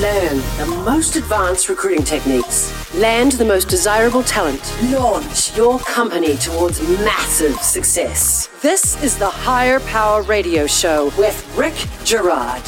Learn 0.00 0.36
the 0.58 0.82
most 0.84 1.16
advanced 1.16 1.68
recruiting 1.68 2.04
techniques. 2.04 2.94
Land 2.94 3.32
the 3.32 3.44
most 3.44 3.68
desirable 3.68 4.22
talent. 4.22 4.62
Launch 4.92 5.56
your 5.56 5.80
company 5.80 6.36
towards 6.36 6.80
massive 7.00 7.56
success. 7.56 8.48
This 8.62 9.02
is 9.02 9.18
the 9.18 9.28
Hire 9.28 9.80
Power 9.80 10.22
Radio 10.22 10.68
Show 10.68 11.06
with 11.18 11.52
Rick 11.56 11.74
Girard. 12.04 12.62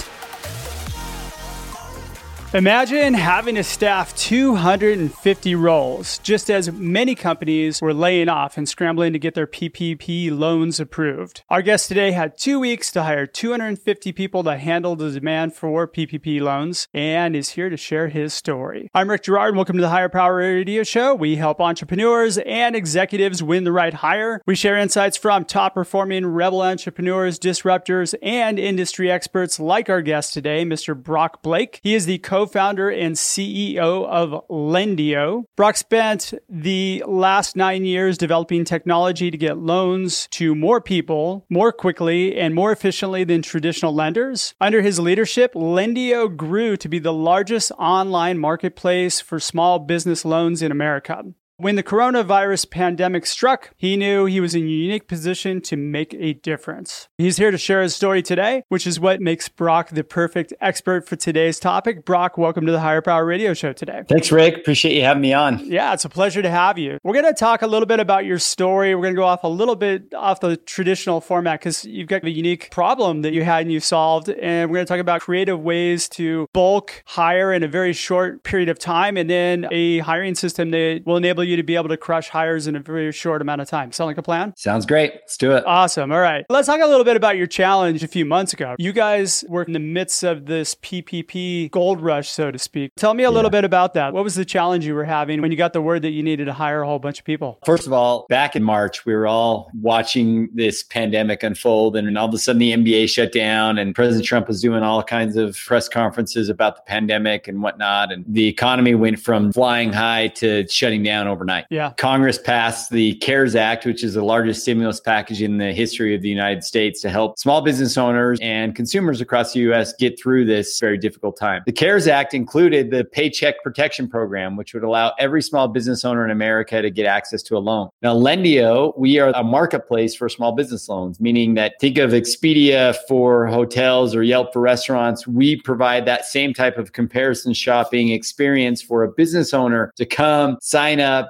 Imagine 2.52 3.14
having 3.14 3.54
to 3.54 3.62
staff 3.62 4.12
250 4.16 5.54
roles, 5.54 6.18
just 6.18 6.50
as 6.50 6.72
many 6.72 7.14
companies 7.14 7.80
were 7.80 7.94
laying 7.94 8.28
off 8.28 8.58
and 8.58 8.68
scrambling 8.68 9.12
to 9.12 9.20
get 9.20 9.34
their 9.34 9.46
PPP 9.46 10.36
loans 10.36 10.80
approved. 10.80 11.44
Our 11.48 11.62
guest 11.62 11.86
today 11.86 12.10
had 12.10 12.36
two 12.36 12.58
weeks 12.58 12.90
to 12.90 13.04
hire 13.04 13.24
250 13.24 14.10
people 14.10 14.42
to 14.42 14.56
handle 14.56 14.96
the 14.96 15.12
demand 15.12 15.54
for 15.54 15.86
PPP 15.86 16.40
loans 16.40 16.88
and 16.92 17.36
is 17.36 17.50
here 17.50 17.70
to 17.70 17.76
share 17.76 18.08
his 18.08 18.34
story. 18.34 18.90
I'm 18.94 19.08
Rick 19.08 19.22
Girard, 19.22 19.50
and 19.50 19.56
welcome 19.56 19.76
to 19.76 19.82
the 19.82 19.90
Hire 19.90 20.08
Power 20.08 20.38
Radio 20.38 20.82
Show. 20.82 21.14
We 21.14 21.36
help 21.36 21.60
entrepreneurs 21.60 22.38
and 22.38 22.74
executives 22.74 23.44
win 23.44 23.62
the 23.62 23.70
right 23.70 23.94
hire. 23.94 24.42
We 24.44 24.56
share 24.56 24.76
insights 24.76 25.16
from 25.16 25.44
top 25.44 25.74
performing 25.74 26.26
rebel 26.26 26.62
entrepreneurs, 26.62 27.38
disruptors, 27.38 28.12
and 28.20 28.58
industry 28.58 29.08
experts 29.08 29.60
like 29.60 29.88
our 29.88 30.02
guest 30.02 30.34
today, 30.34 30.64
Mr. 30.64 31.00
Brock 31.00 31.42
Blake. 31.42 31.78
He 31.84 31.94
is 31.94 32.06
the 32.06 32.18
co 32.18 32.39
co 32.40 32.46
founder 32.46 32.88
and 32.88 33.16
CEO 33.16 34.06
of 34.06 34.48
Lendio. 34.48 35.44
Brock 35.56 35.76
spent 35.76 36.32
the 36.48 37.04
last 37.06 37.54
nine 37.54 37.84
years 37.84 38.16
developing 38.16 38.64
technology 38.64 39.30
to 39.30 39.36
get 39.36 39.58
loans 39.58 40.26
to 40.28 40.54
more 40.54 40.80
people 40.80 41.44
more 41.50 41.70
quickly 41.70 42.38
and 42.38 42.54
more 42.54 42.72
efficiently 42.72 43.24
than 43.24 43.42
traditional 43.42 43.94
lenders. 43.94 44.54
Under 44.58 44.80
his 44.80 44.98
leadership, 44.98 45.52
Lendio 45.52 46.34
grew 46.34 46.78
to 46.78 46.88
be 46.88 46.98
the 46.98 47.12
largest 47.12 47.72
online 47.72 48.38
marketplace 48.38 49.20
for 49.20 49.38
small 49.38 49.78
business 49.78 50.24
loans 50.24 50.62
in 50.62 50.72
America. 50.72 51.22
When 51.60 51.76
the 51.76 51.82
coronavirus 51.82 52.70
pandemic 52.70 53.26
struck, 53.26 53.74
he 53.76 53.94
knew 53.94 54.24
he 54.24 54.40
was 54.40 54.54
in 54.54 54.62
a 54.62 54.66
unique 54.66 55.06
position 55.06 55.60
to 55.60 55.76
make 55.76 56.14
a 56.14 56.32
difference. 56.32 57.10
He's 57.18 57.36
here 57.36 57.50
to 57.50 57.58
share 57.58 57.82
his 57.82 57.94
story 57.94 58.22
today, 58.22 58.62
which 58.68 58.86
is 58.86 58.98
what 58.98 59.20
makes 59.20 59.50
Brock 59.50 59.90
the 59.90 60.02
perfect 60.02 60.54
expert 60.62 61.06
for 61.06 61.16
today's 61.16 61.60
topic. 61.60 62.06
Brock, 62.06 62.38
welcome 62.38 62.64
to 62.64 62.72
the 62.72 62.80
Hire 62.80 63.02
Power 63.02 63.26
Radio 63.26 63.52
Show 63.52 63.74
today. 63.74 64.04
Thanks, 64.08 64.32
Rick. 64.32 64.56
Appreciate 64.56 64.96
you 64.96 65.02
having 65.02 65.20
me 65.20 65.34
on. 65.34 65.58
Yeah, 65.66 65.92
it's 65.92 66.06
a 66.06 66.08
pleasure 66.08 66.40
to 66.40 66.48
have 66.48 66.78
you. 66.78 66.96
We're 67.04 67.12
going 67.12 67.26
to 67.26 67.34
talk 67.34 67.60
a 67.60 67.66
little 67.66 67.84
bit 67.84 68.00
about 68.00 68.24
your 68.24 68.38
story. 68.38 68.94
We're 68.94 69.02
going 69.02 69.14
to 69.14 69.20
go 69.20 69.26
off 69.26 69.44
a 69.44 69.48
little 69.48 69.76
bit 69.76 70.14
off 70.14 70.40
the 70.40 70.56
traditional 70.56 71.20
format 71.20 71.60
because 71.60 71.84
you've 71.84 72.08
got 72.08 72.24
a 72.24 72.30
unique 72.30 72.70
problem 72.70 73.20
that 73.20 73.34
you 73.34 73.44
had 73.44 73.64
and 73.64 73.72
you 73.72 73.80
solved. 73.80 74.30
And 74.30 74.70
we're 74.70 74.76
going 74.76 74.86
to 74.86 74.90
talk 74.90 75.00
about 75.00 75.20
creative 75.20 75.60
ways 75.60 76.08
to 76.10 76.46
bulk 76.54 77.02
hire 77.04 77.52
in 77.52 77.62
a 77.62 77.68
very 77.68 77.92
short 77.92 78.44
period 78.44 78.70
of 78.70 78.78
time 78.78 79.18
and 79.18 79.28
then 79.28 79.66
a 79.70 79.98
hiring 79.98 80.34
system 80.34 80.70
that 80.70 81.02
will 81.04 81.18
enable 81.18 81.44
you 81.44 81.49
you 81.50 81.56
to 81.56 81.62
be 81.62 81.76
able 81.76 81.88
to 81.88 81.96
crush 81.96 82.28
hires 82.28 82.66
in 82.66 82.76
a 82.76 82.80
very 82.80 83.12
short 83.12 83.42
amount 83.42 83.60
of 83.60 83.68
time. 83.68 83.92
Sound 83.92 84.06
like 84.06 84.18
a 84.18 84.22
plan? 84.22 84.54
Sounds 84.56 84.86
great. 84.86 85.12
Let's 85.14 85.36
do 85.36 85.52
it. 85.52 85.64
Awesome. 85.66 86.12
All 86.12 86.20
right. 86.20 86.46
Let's 86.48 86.66
talk 86.66 86.80
a 86.80 86.86
little 86.86 87.04
bit 87.04 87.16
about 87.16 87.36
your 87.36 87.46
challenge 87.46 88.02
a 88.02 88.08
few 88.08 88.24
months 88.24 88.52
ago. 88.52 88.76
You 88.78 88.92
guys 88.92 89.44
were 89.48 89.62
in 89.62 89.72
the 89.72 89.78
midst 89.78 90.22
of 90.22 90.46
this 90.46 90.74
PPP 90.76 91.70
gold 91.70 92.00
rush, 92.00 92.30
so 92.30 92.50
to 92.50 92.58
speak. 92.58 92.92
Tell 92.96 93.14
me 93.14 93.24
a 93.24 93.26
yeah. 93.26 93.34
little 93.34 93.50
bit 93.50 93.64
about 93.64 93.94
that. 93.94 94.12
What 94.12 94.24
was 94.24 94.34
the 94.34 94.44
challenge 94.44 94.86
you 94.86 94.94
were 94.94 95.04
having 95.04 95.42
when 95.42 95.50
you 95.50 95.56
got 95.56 95.72
the 95.72 95.82
word 95.82 96.02
that 96.02 96.10
you 96.10 96.22
needed 96.22 96.46
to 96.46 96.52
hire 96.52 96.82
a 96.82 96.86
whole 96.86 96.98
bunch 96.98 97.18
of 97.18 97.24
people? 97.24 97.58
First 97.64 97.86
of 97.86 97.92
all, 97.92 98.26
back 98.28 98.54
in 98.56 98.62
March, 98.62 99.04
we 99.04 99.14
were 99.14 99.26
all 99.26 99.70
watching 99.80 100.48
this 100.54 100.82
pandemic 100.82 101.42
unfold, 101.42 101.96
and 101.96 102.16
all 102.16 102.28
of 102.28 102.34
a 102.34 102.38
sudden 102.38 102.60
the 102.60 102.72
NBA 102.72 103.08
shut 103.08 103.32
down, 103.32 103.78
and 103.78 103.94
President 103.94 104.24
Trump 104.24 104.48
was 104.48 104.60
doing 104.60 104.82
all 104.82 105.02
kinds 105.02 105.36
of 105.36 105.56
press 105.56 105.88
conferences 105.88 106.48
about 106.48 106.76
the 106.76 106.82
pandemic 106.82 107.48
and 107.48 107.62
whatnot. 107.62 108.12
And 108.12 108.24
the 108.28 108.46
economy 108.46 108.94
went 108.94 109.18
from 109.20 109.52
flying 109.52 109.92
high 109.92 110.28
to 110.28 110.66
shutting 110.68 111.02
down 111.02 111.26
over 111.26 111.39
overnight. 111.40 111.64
Yeah. 111.70 111.92
Congress 111.96 112.36
passed 112.36 112.90
the 112.90 113.14
CARES 113.16 113.56
Act, 113.56 113.86
which 113.86 114.04
is 114.04 114.14
the 114.14 114.22
largest 114.22 114.60
stimulus 114.62 115.00
package 115.00 115.40
in 115.40 115.56
the 115.56 115.72
history 115.72 116.14
of 116.14 116.20
the 116.20 116.28
United 116.28 116.64
States 116.64 117.00
to 117.00 117.08
help 117.08 117.38
small 117.38 117.62
business 117.62 117.96
owners 117.96 118.38
and 118.42 118.76
consumers 118.76 119.22
across 119.22 119.54
the 119.54 119.60
U.S. 119.60 119.94
get 119.94 120.20
through 120.20 120.44
this 120.44 120.78
very 120.78 120.98
difficult 120.98 121.38
time. 121.38 121.62
The 121.64 121.72
CARES 121.72 122.08
Act 122.08 122.34
included 122.34 122.90
the 122.90 123.04
Paycheck 123.04 123.62
Protection 123.62 124.06
Program, 124.06 124.56
which 124.56 124.74
would 124.74 124.84
allow 124.84 125.14
every 125.18 125.40
small 125.40 125.66
business 125.66 126.04
owner 126.04 126.26
in 126.26 126.30
America 126.30 126.82
to 126.82 126.90
get 126.90 127.06
access 127.06 127.42
to 127.44 127.56
a 127.56 127.58
loan. 127.58 127.88
Now, 128.02 128.14
Lendio, 128.14 128.96
we 128.98 129.18
are 129.18 129.30
a 129.34 129.42
marketplace 129.42 130.14
for 130.14 130.28
small 130.28 130.52
business 130.52 130.90
loans, 130.90 131.20
meaning 131.20 131.54
that 131.54 131.74
think 131.80 131.96
of 131.96 132.10
Expedia 132.10 132.94
for 133.08 133.46
hotels 133.46 134.14
or 134.14 134.22
Yelp 134.22 134.52
for 134.52 134.60
restaurants. 134.60 135.26
We 135.26 135.56
provide 135.56 136.04
that 136.04 136.26
same 136.26 136.52
type 136.52 136.76
of 136.76 136.92
comparison 136.92 137.54
shopping 137.54 138.10
experience 138.10 138.82
for 138.82 139.04
a 139.04 139.08
business 139.08 139.54
owner 139.54 139.92
to 139.96 140.04
come 140.04 140.58
sign 140.60 141.00
up 141.00 141.29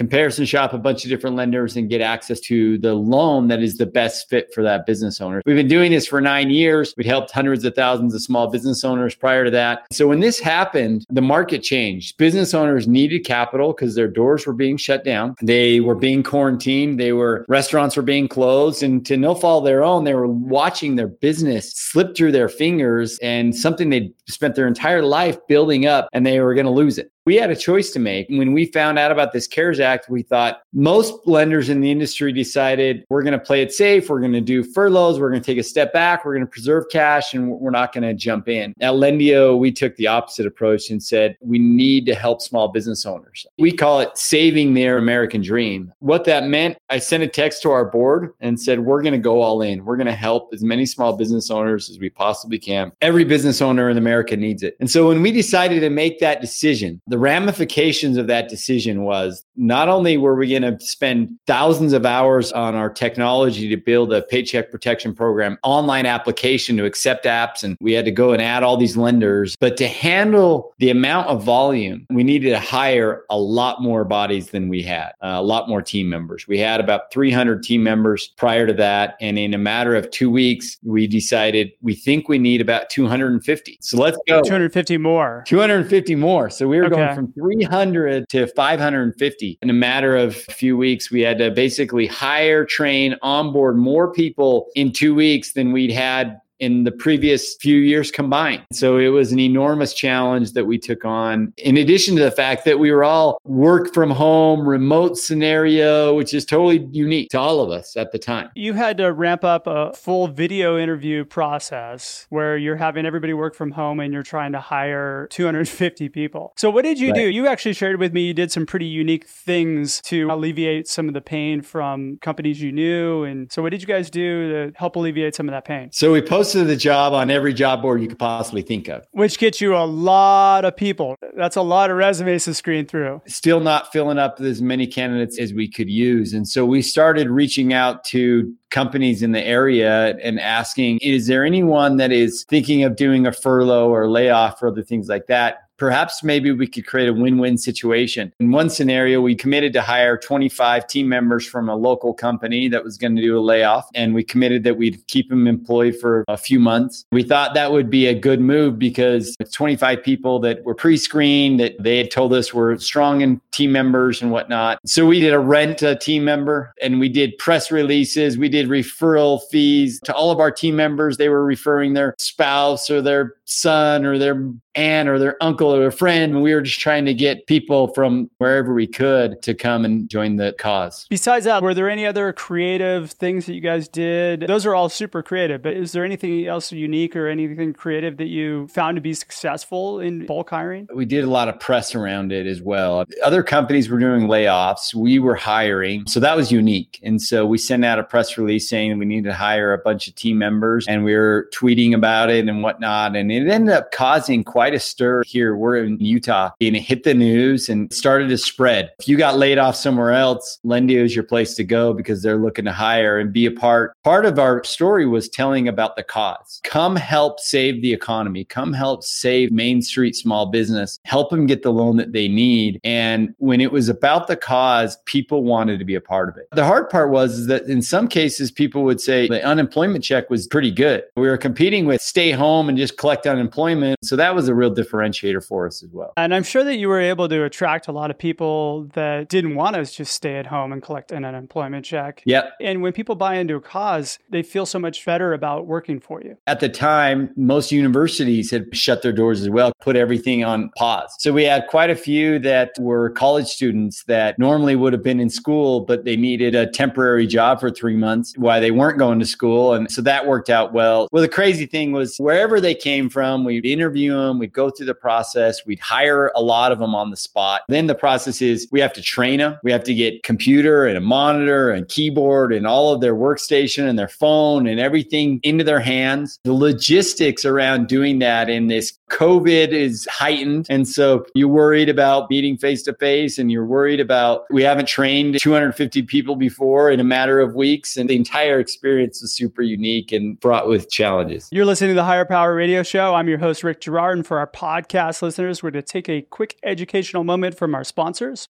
comparison 0.00 0.46
shop 0.46 0.72
a 0.72 0.78
bunch 0.78 1.04
of 1.04 1.10
different 1.10 1.36
lenders 1.36 1.76
and 1.76 1.90
get 1.90 2.00
access 2.00 2.40
to 2.40 2.78
the 2.78 2.94
loan 2.94 3.48
that 3.48 3.62
is 3.62 3.76
the 3.76 3.84
best 3.84 4.30
fit 4.30 4.48
for 4.54 4.62
that 4.62 4.86
business 4.86 5.20
owner. 5.20 5.42
We've 5.44 5.56
been 5.56 5.68
doing 5.68 5.92
this 5.92 6.06
for 6.06 6.22
nine 6.22 6.48
years. 6.48 6.94
We 6.96 7.04
helped 7.04 7.30
hundreds 7.32 7.66
of 7.66 7.74
thousands 7.74 8.14
of 8.14 8.22
small 8.22 8.48
business 8.48 8.82
owners 8.82 9.14
prior 9.14 9.44
to 9.44 9.50
that. 9.50 9.84
So 9.92 10.08
when 10.08 10.20
this 10.20 10.40
happened, 10.40 11.04
the 11.10 11.20
market 11.20 11.62
changed. 11.62 12.16
Business 12.16 12.54
owners 12.54 12.88
needed 12.88 13.26
capital 13.26 13.74
because 13.74 13.94
their 13.94 14.08
doors 14.08 14.46
were 14.46 14.54
being 14.54 14.78
shut 14.78 15.04
down. 15.04 15.34
They 15.42 15.80
were 15.80 15.94
being 15.94 16.22
quarantined. 16.22 16.98
They 16.98 17.12
were 17.12 17.44
restaurants 17.46 17.94
were 17.94 18.02
being 18.02 18.26
closed. 18.26 18.82
And 18.82 19.04
to 19.04 19.18
no 19.18 19.34
fault 19.34 19.64
of 19.64 19.66
their 19.66 19.84
own, 19.84 20.04
they 20.04 20.14
were 20.14 20.26
watching 20.26 20.96
their 20.96 21.08
business 21.08 21.74
slip 21.74 22.16
through 22.16 22.32
their 22.32 22.48
fingers 22.48 23.18
and 23.18 23.54
something 23.54 23.90
they'd 23.90 24.14
spent 24.30 24.54
their 24.54 24.66
entire 24.66 25.02
life 25.02 25.36
building 25.46 25.84
up 25.84 26.08
and 26.14 26.24
they 26.24 26.40
were 26.40 26.54
going 26.54 26.64
to 26.64 26.72
lose 26.72 26.96
it 26.96 27.12
we 27.26 27.36
had 27.36 27.50
a 27.50 27.56
choice 27.56 27.90
to 27.90 27.98
make. 27.98 28.28
When 28.28 28.52
we 28.52 28.66
found 28.66 28.98
out 28.98 29.12
about 29.12 29.32
this 29.32 29.46
CARES 29.46 29.78
Act, 29.78 29.89
we 30.08 30.22
thought 30.22 30.62
most 30.72 31.14
lenders 31.26 31.68
in 31.68 31.80
the 31.80 31.90
industry 31.90 32.32
decided 32.32 33.04
we're 33.08 33.22
going 33.22 33.32
to 33.32 33.38
play 33.38 33.62
it 33.62 33.72
safe. 33.72 34.08
We're 34.08 34.20
going 34.20 34.32
to 34.32 34.40
do 34.40 34.62
furloughs. 34.62 35.18
We're 35.18 35.30
going 35.30 35.42
to 35.42 35.46
take 35.46 35.58
a 35.58 35.62
step 35.62 35.92
back. 35.92 36.24
We're 36.24 36.34
going 36.34 36.46
to 36.46 36.50
preserve 36.50 36.84
cash 36.90 37.34
and 37.34 37.50
we're 37.50 37.70
not 37.70 37.92
going 37.92 38.02
to 38.02 38.14
jump 38.14 38.48
in. 38.48 38.74
At 38.80 38.94
Lendio, 38.94 39.58
we 39.58 39.72
took 39.72 39.96
the 39.96 40.06
opposite 40.06 40.46
approach 40.46 40.90
and 40.90 41.02
said 41.02 41.36
we 41.40 41.58
need 41.58 42.06
to 42.06 42.14
help 42.14 42.42
small 42.42 42.68
business 42.68 43.04
owners. 43.06 43.46
We 43.58 43.72
call 43.72 44.00
it 44.00 44.16
saving 44.16 44.74
their 44.74 44.98
American 44.98 45.42
dream. 45.42 45.92
What 46.00 46.24
that 46.24 46.44
meant, 46.44 46.78
I 46.88 46.98
sent 46.98 47.22
a 47.22 47.28
text 47.28 47.62
to 47.62 47.70
our 47.70 47.84
board 47.84 48.32
and 48.40 48.60
said, 48.60 48.80
we're 48.80 49.02
going 49.02 49.12
to 49.12 49.18
go 49.18 49.40
all 49.40 49.62
in. 49.62 49.84
We're 49.84 49.96
going 49.96 50.06
to 50.06 50.12
help 50.12 50.50
as 50.52 50.62
many 50.62 50.86
small 50.86 51.16
business 51.16 51.50
owners 51.50 51.90
as 51.90 51.98
we 51.98 52.10
possibly 52.10 52.58
can. 52.58 52.92
Every 53.00 53.24
business 53.24 53.60
owner 53.60 53.90
in 53.90 53.98
America 53.98 54.36
needs 54.36 54.62
it. 54.62 54.76
And 54.80 54.90
so 54.90 55.08
when 55.08 55.22
we 55.22 55.32
decided 55.32 55.80
to 55.80 55.90
make 55.90 56.20
that 56.20 56.40
decision, 56.40 57.00
the 57.06 57.18
ramifications 57.18 58.16
of 58.16 58.26
that 58.26 58.48
decision 58.48 59.02
was 59.02 59.44
not 59.56 59.79
only 59.88 60.16
were 60.16 60.34
we 60.34 60.48
going 60.48 60.62
to 60.62 60.84
spend 60.84 61.38
thousands 61.46 61.92
of 61.92 62.06
hours 62.06 62.52
on 62.52 62.74
our 62.74 62.90
technology 62.90 63.68
to 63.68 63.76
build 63.76 64.12
a 64.12 64.22
paycheck 64.22 64.70
protection 64.70 65.14
program 65.14 65.58
online 65.62 66.06
application 66.06 66.76
to 66.76 66.84
accept 66.84 67.24
apps 67.24 67.62
and 67.62 67.76
we 67.80 67.92
had 67.92 68.04
to 68.04 68.10
go 68.10 68.32
and 68.32 68.42
add 68.42 68.62
all 68.62 68.76
these 68.76 68.96
lenders 68.96 69.56
but 69.56 69.76
to 69.76 69.88
handle 69.88 70.74
the 70.78 70.90
amount 70.90 71.28
of 71.28 71.42
volume 71.42 72.06
we 72.10 72.22
needed 72.22 72.50
to 72.50 72.58
hire 72.58 73.24
a 73.30 73.38
lot 73.38 73.82
more 73.82 74.04
bodies 74.04 74.50
than 74.50 74.68
we 74.68 74.82
had 74.82 75.10
uh, 75.22 75.36
a 75.36 75.42
lot 75.42 75.68
more 75.68 75.82
team 75.82 76.08
members. 76.08 76.46
We 76.46 76.58
had 76.58 76.80
about 76.80 77.12
300 77.12 77.62
team 77.62 77.82
members 77.82 78.28
prior 78.36 78.66
to 78.66 78.72
that 78.74 79.16
and 79.20 79.38
in 79.38 79.54
a 79.54 79.58
matter 79.58 79.94
of 79.94 80.10
2 80.10 80.30
weeks 80.30 80.78
we 80.82 81.06
decided 81.06 81.72
we 81.80 81.94
think 81.94 82.28
we 82.28 82.38
need 82.38 82.60
about 82.60 82.90
250 82.90 83.78
so 83.80 83.96
let's 83.96 84.18
go. 84.28 84.42
250 84.42 84.98
more. 84.98 85.44
250 85.46 86.14
more. 86.14 86.50
So 86.50 86.68
we 86.68 86.78
were 86.78 86.86
okay. 86.86 86.96
going 86.96 87.14
from 87.14 87.32
300 87.32 88.28
to 88.28 88.46
550 88.48 89.58
in 89.62 89.70
a 89.70 89.74
matter 89.74 90.16
of 90.16 90.36
a 90.48 90.52
few 90.52 90.76
weeks. 90.76 91.10
We 91.10 91.20
had 91.20 91.38
to 91.38 91.50
basically 91.50 92.06
hire, 92.06 92.64
train, 92.64 93.16
onboard 93.22 93.76
more 93.76 94.12
people 94.12 94.68
in 94.74 94.92
two 94.92 95.14
weeks 95.14 95.52
than 95.52 95.72
we'd 95.72 95.90
had 95.90 96.40
in 96.60 96.84
the 96.84 96.92
previous 96.92 97.54
few 97.56 97.78
years 97.78 98.10
combined. 98.10 98.62
So 98.70 98.98
it 98.98 99.08
was 99.08 99.32
an 99.32 99.40
enormous 99.40 99.94
challenge 99.94 100.52
that 100.52 100.66
we 100.66 100.78
took 100.78 101.04
on. 101.04 101.52
In 101.56 101.76
addition 101.76 102.16
to 102.16 102.22
the 102.22 102.30
fact 102.30 102.64
that 102.66 102.78
we 102.78 102.92
were 102.92 103.02
all 103.02 103.40
work 103.44 103.92
from 103.92 104.10
home, 104.10 104.68
remote 104.68 105.16
scenario, 105.16 106.14
which 106.14 106.34
is 106.34 106.44
totally 106.44 106.86
unique 106.92 107.30
to 107.30 107.38
all 107.38 107.60
of 107.60 107.70
us 107.70 107.96
at 107.96 108.12
the 108.12 108.18
time. 108.18 108.50
You 108.54 108.74
had 108.74 108.98
to 108.98 109.12
ramp 109.12 109.42
up 109.42 109.66
a 109.66 109.92
full 109.94 110.28
video 110.28 110.78
interview 110.78 111.24
process 111.24 112.26
where 112.28 112.56
you're 112.56 112.76
having 112.76 113.06
everybody 113.06 113.32
work 113.32 113.54
from 113.54 113.72
home 113.72 114.00
and 114.00 114.12
you're 114.12 114.22
trying 114.22 114.52
to 114.52 114.60
hire 114.60 115.26
250 115.30 116.08
people. 116.10 116.52
So 116.56 116.70
what 116.70 116.82
did 116.82 117.00
you 117.00 117.12
right. 117.12 117.16
do? 117.16 117.28
You 117.28 117.46
actually 117.46 117.72
shared 117.72 117.98
with 117.98 118.12
me 118.12 118.22
you 118.22 118.34
did 118.34 118.52
some 118.52 118.66
pretty 118.66 118.86
unique 118.86 119.26
things 119.26 120.00
to 120.02 120.28
alleviate 120.30 120.88
some 120.88 121.08
of 121.08 121.14
the 121.14 121.20
pain 121.20 121.62
from 121.62 122.18
companies 122.20 122.60
you 122.60 122.70
knew. 122.70 123.24
And 123.24 123.50
so 123.50 123.62
what 123.62 123.70
did 123.70 123.80
you 123.80 123.88
guys 123.88 124.10
do 124.10 124.68
to 124.68 124.78
help 124.78 124.96
alleviate 124.96 125.34
some 125.34 125.48
of 125.48 125.52
that 125.52 125.64
pain? 125.64 125.90
So 125.92 126.12
we 126.12 126.20
posted 126.20 126.49
posted 126.50 126.66
the 126.66 126.76
job 126.76 127.12
on 127.12 127.30
every 127.30 127.54
job 127.54 127.80
board 127.80 128.02
you 128.02 128.08
could 128.08 128.18
possibly 128.18 128.62
think 128.62 128.88
of. 128.88 129.06
Which 129.12 129.38
gets 129.38 129.60
you 129.60 129.76
a 129.76 129.86
lot 129.86 130.64
of 130.64 130.76
people. 130.76 131.16
That's 131.36 131.56
a 131.56 131.62
lot 131.62 131.90
of 131.90 131.96
resumes 131.96 132.44
to 132.44 132.54
screen 132.54 132.86
through. 132.86 133.22
Still 133.26 133.60
not 133.60 133.92
filling 133.92 134.18
up 134.18 134.40
as 134.40 134.60
many 134.60 134.86
candidates 134.86 135.38
as 135.38 135.54
we 135.54 135.68
could 135.68 135.88
use. 135.88 136.32
And 136.32 136.48
so 136.48 136.66
we 136.66 136.82
started 136.82 137.30
reaching 137.30 137.72
out 137.72 138.02
to 138.06 138.52
companies 138.70 139.22
in 139.22 139.32
the 139.32 139.42
area 139.42 140.16
and 140.22 140.40
asking, 140.40 140.98
is 141.02 141.28
there 141.28 141.44
anyone 141.44 141.96
that 141.98 142.10
is 142.10 142.44
thinking 142.48 142.82
of 142.82 142.96
doing 142.96 143.26
a 143.26 143.32
furlough 143.32 143.88
or 143.88 144.10
layoff 144.10 144.60
or 144.62 144.68
other 144.68 144.82
things 144.82 145.08
like 145.08 145.26
that? 145.26 145.68
Perhaps 145.80 146.22
maybe 146.22 146.52
we 146.52 146.66
could 146.66 146.86
create 146.86 147.08
a 147.08 147.12
win 147.12 147.38
win 147.38 147.56
situation. 147.56 148.32
In 148.38 148.52
one 148.52 148.68
scenario, 148.68 149.20
we 149.22 149.34
committed 149.34 149.72
to 149.72 149.82
hire 149.82 150.16
25 150.16 150.86
team 150.86 151.08
members 151.08 151.46
from 151.46 151.70
a 151.70 151.74
local 151.74 152.12
company 152.12 152.68
that 152.68 152.84
was 152.84 152.98
going 152.98 153.16
to 153.16 153.22
do 153.22 153.36
a 153.36 153.40
layoff, 153.40 153.88
and 153.94 154.14
we 154.14 154.22
committed 154.22 154.62
that 154.64 154.76
we'd 154.76 155.04
keep 155.06 155.30
them 155.30 155.48
employed 155.48 155.96
for 155.96 156.24
a 156.28 156.36
few 156.36 156.60
months. 156.60 157.06
We 157.10 157.22
thought 157.22 157.54
that 157.54 157.72
would 157.72 157.88
be 157.88 158.06
a 158.06 158.14
good 158.14 158.40
move 158.40 158.78
because 158.78 159.34
it's 159.40 159.52
25 159.52 160.02
people 160.02 160.38
that 160.40 160.62
were 160.64 160.74
pre 160.74 160.98
screened 160.98 161.58
that 161.60 161.82
they 161.82 161.96
had 161.96 162.10
told 162.10 162.34
us 162.34 162.52
were 162.52 162.76
strong 162.78 163.22
in 163.22 163.40
team 163.50 163.72
members 163.72 164.20
and 164.20 164.30
whatnot. 164.30 164.78
So 164.84 165.06
we 165.06 165.18
did 165.18 165.32
a 165.32 165.38
rent 165.38 165.80
a 165.82 165.96
team 165.96 166.24
member 166.24 166.74
and 166.82 167.00
we 167.00 167.08
did 167.08 167.38
press 167.38 167.70
releases, 167.70 168.36
we 168.36 168.50
did 168.50 168.68
referral 168.68 169.40
fees 169.50 169.98
to 170.04 170.14
all 170.14 170.30
of 170.30 170.40
our 170.40 170.50
team 170.50 170.76
members. 170.76 171.16
They 171.16 171.30
were 171.30 171.44
referring 171.44 171.94
their 171.94 172.14
spouse 172.18 172.90
or 172.90 173.00
their 173.00 173.34
son 173.50 174.06
or 174.06 174.18
their 174.18 174.52
aunt 174.76 175.08
or 175.08 175.18
their 175.18 175.36
uncle 175.42 175.74
or 175.74 175.86
a 175.86 175.92
friend. 175.92 176.32
And 176.32 176.42
we 176.42 176.54
were 176.54 176.62
just 176.62 176.80
trying 176.80 177.04
to 177.06 177.14
get 177.14 177.46
people 177.46 177.88
from 177.88 178.30
wherever 178.38 178.72
we 178.72 178.86
could 178.86 179.42
to 179.42 179.54
come 179.54 179.84
and 179.84 180.08
join 180.08 180.36
the 180.36 180.54
cause. 180.58 181.06
Besides 181.10 181.44
that, 181.44 181.62
were 181.62 181.74
there 181.74 181.90
any 181.90 182.06
other 182.06 182.32
creative 182.32 183.10
things 183.10 183.46
that 183.46 183.54
you 183.54 183.60
guys 183.60 183.88
did? 183.88 184.42
Those 184.42 184.66
are 184.66 184.74
all 184.74 184.88
super 184.88 185.22
creative, 185.22 185.62
but 185.62 185.74
is 185.74 185.92
there 185.92 186.04
anything 186.04 186.46
else 186.46 186.70
unique 186.70 187.16
or 187.16 187.26
anything 187.26 187.72
creative 187.72 188.16
that 188.18 188.28
you 188.28 188.68
found 188.68 188.96
to 188.96 189.00
be 189.00 189.12
successful 189.12 190.00
in 190.00 190.26
bulk 190.26 190.50
hiring? 190.50 190.86
We 190.94 191.04
did 191.04 191.24
a 191.24 191.30
lot 191.30 191.48
of 191.48 191.58
press 191.58 191.94
around 191.94 192.32
it 192.32 192.46
as 192.46 192.62
well. 192.62 193.04
Other 193.22 193.42
companies 193.42 193.88
were 193.88 193.98
doing 193.98 194.28
layoffs, 194.28 194.94
we 194.94 195.18
were 195.18 195.34
hiring. 195.34 196.06
So 196.06 196.20
that 196.20 196.36
was 196.36 196.52
unique. 196.52 197.00
And 197.02 197.20
so 197.20 197.44
we 197.44 197.58
sent 197.58 197.84
out 197.84 197.98
a 197.98 198.04
press 198.04 198.38
release 198.38 198.68
saying 198.68 198.96
we 198.98 199.04
needed 199.04 199.28
to 199.28 199.34
hire 199.34 199.72
a 199.72 199.78
bunch 199.78 200.06
of 200.06 200.14
team 200.14 200.38
members 200.38 200.86
and 200.86 201.04
we 201.04 201.14
were 201.14 201.48
tweeting 201.52 201.94
about 201.94 202.30
it 202.30 202.48
and 202.48 202.62
whatnot. 202.62 203.16
And 203.16 203.32
it 203.32 203.39
ended 203.48 203.74
up 203.74 203.92
causing 203.92 204.44
quite 204.44 204.74
a 204.74 204.80
stir 204.80 205.22
here. 205.24 205.56
We're 205.56 205.76
in 205.76 205.98
Utah 205.98 206.50
and 206.60 206.76
it 206.76 206.80
hit 206.80 207.04
the 207.04 207.14
news 207.14 207.68
and 207.68 207.92
started 207.92 208.28
to 208.28 208.38
spread. 208.38 208.90
If 208.98 209.08
you 209.08 209.16
got 209.16 209.38
laid 209.38 209.58
off 209.58 209.76
somewhere 209.76 210.12
else, 210.12 210.58
Lendio 210.64 211.02
is 211.04 211.14
your 211.14 211.24
place 211.24 211.54
to 211.54 211.64
go 211.64 211.92
because 211.92 212.22
they're 212.22 212.36
looking 212.36 212.64
to 212.64 212.72
hire 212.72 213.18
and 213.18 213.32
be 213.32 213.46
a 213.46 213.50
part. 213.50 213.94
Part 214.04 214.26
of 214.26 214.38
our 214.38 214.62
story 214.64 215.06
was 215.06 215.28
telling 215.28 215.68
about 215.68 215.96
the 215.96 216.02
cause. 216.02 216.60
Come 216.64 216.96
help 216.96 217.40
save 217.40 217.82
the 217.82 217.92
economy. 217.92 218.44
Come 218.44 218.72
help 218.72 219.02
save 219.02 219.50
Main 219.50 219.82
Street 219.82 220.16
small 220.16 220.46
business. 220.46 220.98
Help 221.04 221.30
them 221.30 221.46
get 221.46 221.62
the 221.62 221.72
loan 221.72 221.96
that 221.96 222.12
they 222.12 222.28
need. 222.28 222.80
And 222.84 223.34
when 223.38 223.60
it 223.60 223.72
was 223.72 223.88
about 223.88 224.26
the 224.26 224.36
cause, 224.36 224.96
people 225.06 225.44
wanted 225.44 225.78
to 225.78 225.84
be 225.84 225.94
a 225.94 226.00
part 226.00 226.28
of 226.28 226.36
it. 226.36 226.48
The 226.52 226.64
hard 226.64 226.88
part 226.90 227.10
was 227.10 227.46
that 227.46 227.64
in 227.64 227.82
some 227.82 228.08
cases, 228.08 228.50
people 228.50 228.82
would 228.84 229.00
say 229.00 229.28
the 229.28 229.44
unemployment 229.44 230.04
check 230.04 230.30
was 230.30 230.46
pretty 230.46 230.70
good. 230.70 231.04
We 231.16 231.28
were 231.28 231.38
competing 231.38 231.86
with 231.86 232.00
stay 232.00 232.30
home 232.30 232.68
and 232.68 232.76
just 232.76 232.96
collect 232.96 233.26
unemployment. 233.30 233.98
So 234.02 234.16
that 234.16 234.34
was 234.34 234.48
a 234.48 234.54
real 234.54 234.74
differentiator 234.74 235.44
for 235.46 235.66
us 235.66 235.82
as 235.82 235.90
well. 235.92 236.12
And 236.16 236.34
I'm 236.34 236.42
sure 236.42 236.64
that 236.64 236.76
you 236.76 236.88
were 236.88 237.00
able 237.00 237.28
to 237.28 237.44
attract 237.44 237.88
a 237.88 237.92
lot 237.92 238.10
of 238.10 238.18
people 238.18 238.84
that 238.94 239.28
didn't 239.28 239.54
want 239.54 239.76
to 239.76 239.84
just 239.84 240.12
stay 240.12 240.36
at 240.36 240.46
home 240.46 240.72
and 240.72 240.82
collect 240.82 241.12
an 241.12 241.24
unemployment 241.24 241.84
check. 241.84 242.22
Yep. 242.26 242.52
And 242.60 242.82
when 242.82 242.92
people 242.92 243.14
buy 243.14 243.36
into 243.36 243.54
a 243.54 243.60
cause, 243.60 244.18
they 244.28 244.42
feel 244.42 244.66
so 244.66 244.78
much 244.78 245.04
better 245.04 245.32
about 245.32 245.66
working 245.66 246.00
for 246.00 246.22
you. 246.22 246.36
At 246.46 246.60
the 246.60 246.68
time, 246.68 247.30
most 247.36 247.72
universities 247.72 248.50
had 248.50 248.74
shut 248.74 249.02
their 249.02 249.12
doors 249.12 249.40
as 249.40 249.48
well, 249.48 249.72
put 249.80 249.96
everything 249.96 250.44
on 250.44 250.70
pause. 250.76 251.14
So 251.18 251.32
we 251.32 251.44
had 251.44 251.66
quite 251.68 251.90
a 251.90 251.96
few 251.96 252.38
that 252.40 252.72
were 252.78 253.10
college 253.10 253.46
students 253.46 254.04
that 254.04 254.38
normally 254.38 254.76
would 254.76 254.92
have 254.92 255.02
been 255.02 255.20
in 255.20 255.30
school, 255.30 255.80
but 255.80 256.04
they 256.04 256.16
needed 256.16 256.54
a 256.54 256.66
temporary 256.66 257.26
job 257.26 257.60
for 257.60 257.70
three 257.70 257.96
months 257.96 258.34
while 258.36 258.60
they 258.60 258.70
weren't 258.70 258.98
going 258.98 259.18
to 259.20 259.26
school. 259.26 259.74
And 259.74 259.90
so 259.90 260.02
that 260.02 260.26
worked 260.26 260.50
out 260.50 260.72
well. 260.72 261.08
Well, 261.12 261.22
the 261.22 261.28
crazy 261.28 261.66
thing 261.66 261.92
was 261.92 262.16
wherever 262.18 262.60
they 262.60 262.74
came 262.74 263.08
from, 263.08 263.19
we'd 263.44 263.66
interview 263.66 264.12
them, 264.12 264.38
we'd 264.38 264.52
go 264.52 264.70
through 264.70 264.86
the 264.86 264.94
process, 264.94 265.64
we'd 265.66 265.80
hire 265.80 266.32
a 266.34 266.42
lot 266.42 266.72
of 266.72 266.78
them 266.78 266.94
on 266.94 267.10
the 267.10 267.16
spot. 267.16 267.62
Then 267.68 267.86
the 267.86 267.94
process 267.94 268.42
is 268.42 268.68
we 268.70 268.80
have 268.80 268.92
to 268.94 269.02
train 269.02 269.38
them. 269.38 269.58
We 269.62 269.72
have 269.72 269.84
to 269.84 269.94
get 269.94 270.22
computer 270.22 270.84
and 270.86 270.96
a 270.96 271.00
monitor 271.00 271.70
and 271.70 271.88
keyboard 271.88 272.52
and 272.52 272.66
all 272.66 272.92
of 272.92 273.00
their 273.00 273.14
workstation 273.14 273.88
and 273.88 273.98
their 273.98 274.08
phone 274.08 274.66
and 274.66 274.80
everything 274.80 275.40
into 275.42 275.64
their 275.64 275.80
hands. 275.80 276.38
The 276.44 276.52
logistics 276.52 277.44
around 277.44 277.88
doing 277.88 278.18
that 278.20 278.48
in 278.48 278.68
this 278.68 278.98
COVID 279.10 279.68
is 279.68 280.06
heightened. 280.10 280.66
And 280.70 280.88
so 280.88 281.26
you're 281.34 281.48
worried 281.48 281.88
about 281.88 282.30
meeting 282.30 282.56
face 282.56 282.82
to 282.84 282.94
face 282.94 283.38
and 283.38 283.50
you're 283.50 283.66
worried 283.66 284.00
about 284.00 284.44
we 284.50 284.62
haven't 284.62 284.86
trained 284.86 285.38
250 285.40 286.02
people 286.02 286.36
before 286.36 286.90
in 286.90 287.00
a 287.00 287.04
matter 287.04 287.40
of 287.40 287.54
weeks. 287.54 287.96
And 287.96 288.08
the 288.08 288.16
entire 288.16 288.60
experience 288.60 289.22
is 289.22 289.34
super 289.34 289.62
unique 289.62 290.12
and 290.12 290.40
fraught 290.40 290.68
with 290.68 290.90
challenges. 290.90 291.48
You're 291.50 291.64
listening 291.64 291.90
to 291.90 291.94
the 291.94 292.04
Hire 292.04 292.24
Power 292.24 292.54
Radio 292.54 292.82
Show. 292.82 292.99
I'm 293.00 293.28
your 293.28 293.38
host, 293.38 293.64
Rick 293.64 293.80
Girard. 293.80 294.18
And 294.18 294.26
for 294.26 294.38
our 294.38 294.46
podcast 294.46 295.22
listeners, 295.22 295.62
we're 295.62 295.70
going 295.70 295.82
to 295.82 295.90
take 295.90 296.08
a 296.08 296.20
quick 296.20 296.58
educational 296.62 297.24
moment 297.24 297.56
from 297.56 297.74
our 297.74 297.82
sponsors. 297.82 298.46